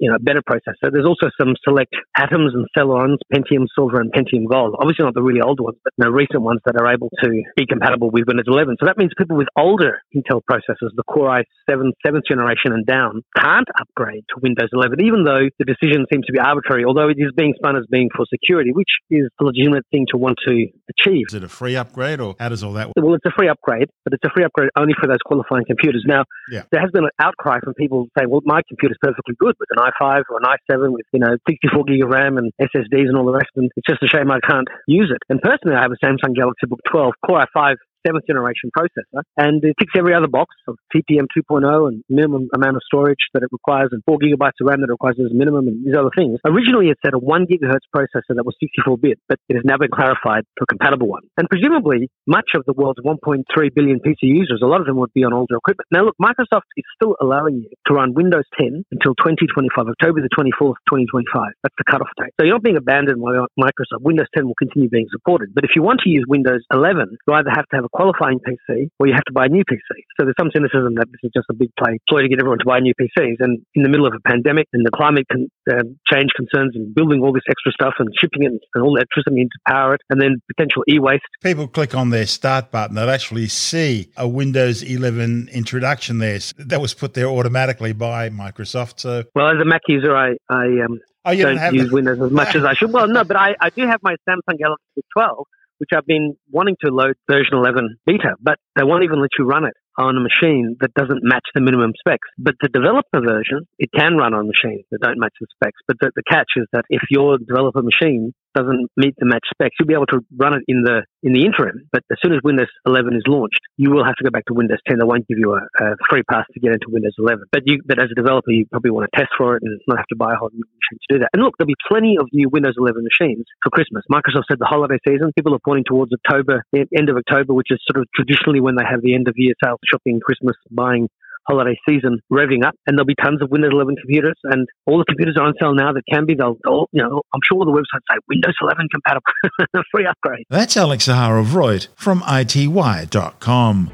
you 0.00 0.10
know, 0.10 0.18
better 0.20 0.42
processor. 0.42 0.90
There's 0.90 1.06
also 1.06 1.30
some 1.38 1.54
select 1.62 1.94
Atoms 2.18 2.52
and 2.54 2.66
Celerons, 2.76 3.18
Pentium 3.32 3.66
Silver 3.74 4.00
and 4.00 4.12
Pentium 4.12 4.46
Gold. 4.50 4.74
Obviously 4.78 5.04
not 5.04 5.14
the 5.14 5.22
really 5.22 5.40
old 5.40 5.60
ones, 5.60 5.78
but 5.84 5.92
the 5.98 6.10
recent 6.10 6.42
ones 6.42 6.60
that 6.66 6.76
are 6.80 6.92
able 6.92 7.10
to 7.22 7.42
be 7.56 7.66
compatible 7.66 8.10
with 8.10 8.24
Windows 8.26 8.46
11. 8.48 8.76
So 8.80 8.86
that 8.86 8.98
means 8.98 9.12
people 9.16 9.36
with 9.36 9.48
older 9.56 10.02
Intel 10.14 10.40
processors, 10.48 10.90
the 10.96 11.04
Core 11.04 11.42
i7 11.70 11.92
seventh 12.04 12.24
generation 12.28 12.72
and 12.72 12.84
down, 12.86 13.22
can't 13.36 13.68
upgrade 13.80 14.24
to 14.30 14.40
Windows 14.42 14.68
11, 14.72 15.00
even 15.04 15.24
though 15.24 15.48
the 15.58 15.64
decision 15.64 16.06
seems 16.12 16.26
to 16.26 16.32
be 16.32 16.38
arbitrary, 16.38 16.84
although 16.84 17.08
it 17.08 17.18
is 17.18 17.32
being 17.36 17.54
spun 17.56 17.76
as 17.76 17.84
being 17.90 18.08
for 18.14 18.24
security, 18.32 18.72
which 18.72 18.90
is 19.10 19.28
a 19.40 19.44
legitimate 19.44 19.84
thing 19.90 20.06
to 20.10 20.16
want 20.16 20.36
to 20.46 20.66
achieve. 20.90 21.26
Is 21.28 21.34
it 21.34 21.44
a 21.44 21.48
free 21.48 21.76
upgrade 21.76 22.20
or 22.20 22.34
how 22.38 22.48
does 22.48 22.62
all 22.62 22.72
that 22.74 22.88
work? 22.88 22.94
Well, 22.96 23.14
it's 23.14 23.26
a 23.26 23.34
free 23.36 23.48
upgrade, 23.48 23.88
but 24.04 24.14
it's 24.14 24.24
a 24.24 24.30
free 24.34 24.44
upgrade 24.44 24.70
only 24.76 24.94
for 25.00 25.06
those 25.06 25.22
qualifying 25.24 25.64
computers. 25.66 26.04
Now, 26.06 26.24
yeah. 26.50 26.62
there 26.72 26.80
has 26.80 26.90
been 26.90 27.04
an 27.04 27.10
outcry 27.20 27.60
from 27.62 27.74
people 27.74 28.06
saying, 28.18 28.30
well, 28.30 28.42
my 28.44 28.62
computer's 28.68 28.98
perfectly 29.00 29.34
good 29.38 29.54
with 29.58 29.68
an 29.76 29.90
i5 30.00 30.22
or 30.30 30.38
an 30.38 30.56
i7 30.70 30.92
with, 30.92 31.06
you 31.12 31.20
know, 31.20 31.36
64 31.48 31.84
gig 31.84 32.02
of 32.02 32.08
RAM 32.08 32.38
and 32.38 32.52
SSDs 32.60 33.08
and 33.08 33.16
all 33.16 33.26
the 33.26 33.32
rest. 33.32 33.50
And 33.56 33.70
it's 33.76 33.86
just 33.86 34.02
a 34.02 34.08
shame 34.08 34.30
I 34.30 34.40
can't 34.40 34.68
use 34.86 35.12
it. 35.14 35.22
And 35.28 35.40
personally, 35.40 35.76
I 35.76 35.82
have 35.82 35.92
a 35.92 36.04
Samsung 36.04 36.34
Galaxy 36.34 36.66
Book 36.66 36.80
12 36.90 37.14
Core 37.24 37.46
i5 37.54 37.76
seventh 38.06 38.26
generation 38.26 38.70
processor, 38.70 39.22
and 39.36 39.64
it 39.64 39.74
ticks 39.78 39.92
every 39.98 40.14
other 40.14 40.28
box 40.28 40.54
of 40.68 40.78
TPM 40.94 41.26
2.0 41.36 41.88
and 41.88 42.04
minimum 42.08 42.48
amount 42.54 42.76
of 42.76 42.82
storage 42.86 43.26
that 43.34 43.42
it 43.42 43.50
requires, 43.50 43.90
and 43.92 44.02
four 44.06 44.18
gigabytes 44.18 44.62
of 44.62 44.68
RAM 44.70 44.80
that 44.80 44.88
it 44.88 44.94
requires 44.94 45.18
as 45.18 45.34
minimum, 45.34 45.66
and 45.68 45.84
these 45.84 45.96
other 45.96 46.14
things. 46.16 46.38
Originally, 46.44 46.88
it 46.88 46.98
said 47.04 47.14
a 47.14 47.18
one 47.18 47.46
gigahertz 47.46 47.86
processor 47.94 48.38
that 48.38 48.46
was 48.46 48.54
64 48.60 48.98
bit, 48.98 49.18
but 49.28 49.38
it 49.48 49.54
has 49.54 49.64
now 49.64 49.76
been 49.76 49.90
clarified 49.90 50.44
to 50.58 50.62
a 50.62 50.66
compatible 50.66 51.08
one. 51.08 51.22
And 51.36 51.48
presumably, 51.48 52.08
much 52.26 52.54
of 52.54 52.64
the 52.66 52.72
world's 52.72 53.00
1.3 53.00 53.42
billion 53.74 53.98
PC 54.00 54.22
users, 54.22 54.60
a 54.62 54.66
lot 54.66 54.80
of 54.80 54.86
them 54.86 54.96
would 54.98 55.12
be 55.12 55.24
on 55.24 55.32
older 55.32 55.56
equipment. 55.56 55.88
Now, 55.90 56.04
look, 56.04 56.16
Microsoft 56.22 56.70
is 56.76 56.84
still 56.94 57.16
allowing 57.20 57.66
you 57.66 57.70
to 57.86 57.94
run 57.94 58.14
Windows 58.14 58.44
10 58.58 58.84
until 58.92 59.14
2025, 59.16 59.88
October 59.88 60.20
the 60.22 60.30
24th, 60.30 60.78
2025. 60.86 61.52
That's 61.62 61.74
the 61.78 61.84
cutoff 61.90 62.10
date. 62.18 62.32
So 62.38 62.46
you're 62.46 62.54
not 62.54 62.62
being 62.62 62.76
abandoned 62.76 63.20
by 63.22 63.46
Microsoft. 63.58 64.02
Windows 64.02 64.26
10 64.34 64.46
will 64.46 64.58
continue 64.58 64.88
being 64.88 65.06
supported. 65.10 65.54
But 65.54 65.64
if 65.64 65.70
you 65.74 65.82
want 65.82 66.00
to 66.04 66.10
use 66.10 66.24
Windows 66.28 66.64
11, 66.72 67.16
you 67.26 67.34
either 67.34 67.50
have 67.50 67.66
to 67.70 67.76
have 67.76 67.84
a 67.84 67.95
qualifying 67.96 68.38
PC 68.44 68.92
or 69.00 69.08
you 69.08 69.14
have 69.14 69.24
to 69.24 69.32
buy 69.32 69.46
a 69.46 69.48
new 69.48 69.64
PC. 69.64 70.04
So 70.20 70.28
there's 70.28 70.36
some 70.38 70.50
cynicism 70.52 70.94
that 70.96 71.08
this 71.08 71.20
is 71.24 71.30
just 71.34 71.46
a 71.50 71.54
big 71.54 71.70
play 71.80 71.98
ploy 72.08 72.20
to 72.20 72.28
get 72.28 72.38
everyone 72.38 72.58
to 72.58 72.66
buy 72.66 72.80
new 72.80 72.92
PCs. 73.00 73.36
And 73.40 73.64
in 73.74 73.82
the 73.82 73.88
middle 73.88 74.06
of 74.06 74.12
a 74.12 74.20
pandemic 74.28 74.68
and 74.74 74.84
the 74.84 74.90
climate 74.90 75.24
con- 75.32 75.48
uh, 75.70 75.82
change 76.12 76.30
concerns 76.36 76.76
and 76.76 76.94
building 76.94 77.22
all 77.22 77.32
this 77.32 77.48
extra 77.48 77.72
stuff 77.72 77.94
and 77.98 78.08
shipping 78.20 78.44
it 78.44 78.52
and 78.52 78.84
all 78.84 78.92
the 78.92 79.00
electricity 79.00 79.44
to 79.44 79.58
power 79.66 79.94
it 79.94 80.02
and 80.10 80.20
then 80.20 80.36
potential 80.54 80.84
e-waste. 80.88 81.24
People 81.42 81.66
click 81.66 81.94
on 81.94 82.10
their 82.10 82.26
start 82.26 82.70
button, 82.70 82.94
they'll 82.94 83.10
actually 83.10 83.48
see 83.48 84.10
a 84.16 84.28
Windows 84.28 84.82
11 84.82 85.48
introduction 85.52 86.18
there. 86.18 86.38
That 86.58 86.82
was 86.82 86.92
put 86.92 87.14
there 87.14 87.28
automatically 87.28 87.94
by 87.94 88.28
Microsoft. 88.28 89.00
So, 89.00 89.24
Well, 89.34 89.48
as 89.48 89.60
a 89.60 89.64
Mac 89.64 89.80
user, 89.88 90.14
I, 90.14 90.34
I 90.50 90.64
um, 90.84 91.00
oh, 91.24 91.34
don't, 91.34 91.74
use 91.74 91.90
Windows 91.90 92.20
as 92.20 92.30
much 92.30 92.54
as 92.54 92.64
I 92.64 92.74
should. 92.74 92.92
Well, 92.92 93.08
no, 93.08 93.24
but 93.24 93.36
I, 93.36 93.54
I 93.58 93.70
do 93.70 93.86
have 93.86 94.00
my 94.02 94.16
Samsung 94.28 94.58
Galaxy 94.58 95.02
12 95.16 95.46
which 95.78 95.90
I've 95.94 96.06
been 96.06 96.36
wanting 96.50 96.76
to 96.84 96.92
load 96.92 97.14
version 97.30 97.54
11 97.54 97.98
beta, 98.06 98.34
but 98.40 98.58
they 98.76 98.84
won't 98.84 99.04
even 99.04 99.20
let 99.20 99.30
you 99.38 99.44
run 99.44 99.64
it 99.64 99.74
on 99.98 100.16
a 100.16 100.20
machine 100.20 100.76
that 100.80 100.92
doesn't 100.94 101.20
match 101.22 101.44
the 101.54 101.60
minimum 101.60 101.92
specs. 101.98 102.28
But 102.38 102.54
the 102.60 102.68
developer 102.68 103.20
version, 103.20 103.66
it 103.78 103.90
can 103.96 104.16
run 104.16 104.34
on 104.34 104.48
machines 104.48 104.84
that 104.90 105.00
don't 105.00 105.18
match 105.18 105.32
the 105.40 105.46
specs. 105.56 105.80
But 105.88 105.96
the, 106.00 106.10
the 106.14 106.22
catch 106.28 106.52
is 106.56 106.66
that 106.72 106.84
if 106.90 107.02
your 107.10 107.38
developer 107.38 107.82
machine 107.82 108.34
doesn't 108.56 108.88
meet 108.96 109.14
the 109.20 109.28
match 109.28 109.44
specs, 109.52 109.76
you'll 109.78 109.86
be 109.86 109.94
able 109.94 110.08
to 110.16 110.24
run 110.32 110.56
it 110.56 110.64
in 110.66 110.80
the 110.82 111.04
in 111.22 111.36
the 111.36 111.44
interim. 111.44 111.84
But 111.92 112.02
as 112.10 112.16
soon 112.24 112.32
as 112.32 112.40
Windows 112.42 112.72
11 112.86 113.12
is 113.12 113.28
launched, 113.28 113.60
you 113.76 113.92
will 113.92 114.04
have 114.04 114.16
to 114.16 114.24
go 114.24 114.32
back 114.32 114.48
to 114.48 114.54
Windows 114.54 114.80
10. 114.88 114.98
They 114.98 115.04
won't 115.04 115.28
give 115.28 115.38
you 115.38 115.52
a, 115.52 115.60
a 115.60 115.96
free 116.08 116.22
pass 116.24 116.48
to 116.54 116.60
get 116.60 116.72
into 116.72 116.88
Windows 116.88 117.14
11. 117.18 117.44
But 117.52 117.62
you, 117.66 117.82
but 117.84 118.00
as 118.00 118.08
a 118.10 118.16
developer, 118.16 118.50
you 118.50 118.64
probably 118.72 118.90
want 118.90 119.10
to 119.12 119.12
test 119.12 119.30
for 119.36 119.56
it 119.56 119.62
and 119.62 119.76
not 119.86 119.98
have 119.98 120.08
to 120.08 120.16
buy 120.16 120.32
a 120.32 120.36
whole 120.40 120.50
new 120.52 120.64
machine 120.64 120.98
to 121.04 121.08
do 121.14 121.18
that. 121.20 121.30
And 121.34 121.42
look, 121.42 121.54
there'll 121.58 121.68
be 121.68 121.82
plenty 121.88 122.16
of 122.16 122.26
new 122.32 122.48
Windows 122.48 122.74
11 122.78 123.04
machines 123.04 123.44
for 123.62 123.70
Christmas. 123.70 124.02
Microsoft 124.10 124.48
said 124.48 124.58
the 124.58 124.70
holiday 124.70 124.98
season. 125.06 125.32
People 125.36 125.54
are 125.54 125.62
pointing 125.64 125.84
towards 125.84 126.12
October, 126.16 126.64
end 126.72 127.10
of 127.10 127.16
October, 127.16 127.52
which 127.52 127.68
is 127.70 127.78
sort 127.90 128.00
of 128.00 128.08
traditionally 128.14 128.60
when 128.60 128.76
they 128.76 128.86
have 128.88 129.02
the 129.02 129.14
end 129.14 129.28
of 129.28 129.34
year 129.36 129.54
sales, 129.62 129.78
shopping, 129.84 130.20
Christmas, 130.24 130.56
buying 130.70 131.08
holiday 131.46 131.76
season 131.88 132.20
revving 132.32 132.64
up, 132.64 132.74
and 132.86 132.96
there'll 132.96 133.06
be 133.06 133.14
tons 133.22 133.42
of 133.42 133.50
Windows 133.50 133.70
11 133.72 133.96
computers, 133.96 134.36
and 134.44 134.66
all 134.86 134.98
the 134.98 135.04
computers 135.04 135.36
are 135.38 135.46
on 135.46 135.54
sale 135.60 135.74
now 135.74 135.92
that 135.92 136.02
can 136.10 136.26
be. 136.26 136.34
They'll, 136.34 136.56
they'll 136.64 136.88
you 136.92 137.02
know, 137.02 137.22
I'm 137.32 137.40
sure 137.44 137.64
the 137.64 137.70
websites 137.70 138.04
say 138.10 138.18
Windows 138.28 138.54
11 138.60 138.88
compatible, 138.92 139.84
free 139.90 140.06
upgrade. 140.06 140.44
That's 140.50 140.76
Alex 140.76 141.06
Zaharov-Reutt 141.06 141.88
from 141.96 142.20
ITWire.com. 142.22 143.90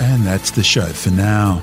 And 0.00 0.22
that's 0.24 0.52
the 0.52 0.62
show 0.62 0.86
for 0.86 1.10
now. 1.10 1.62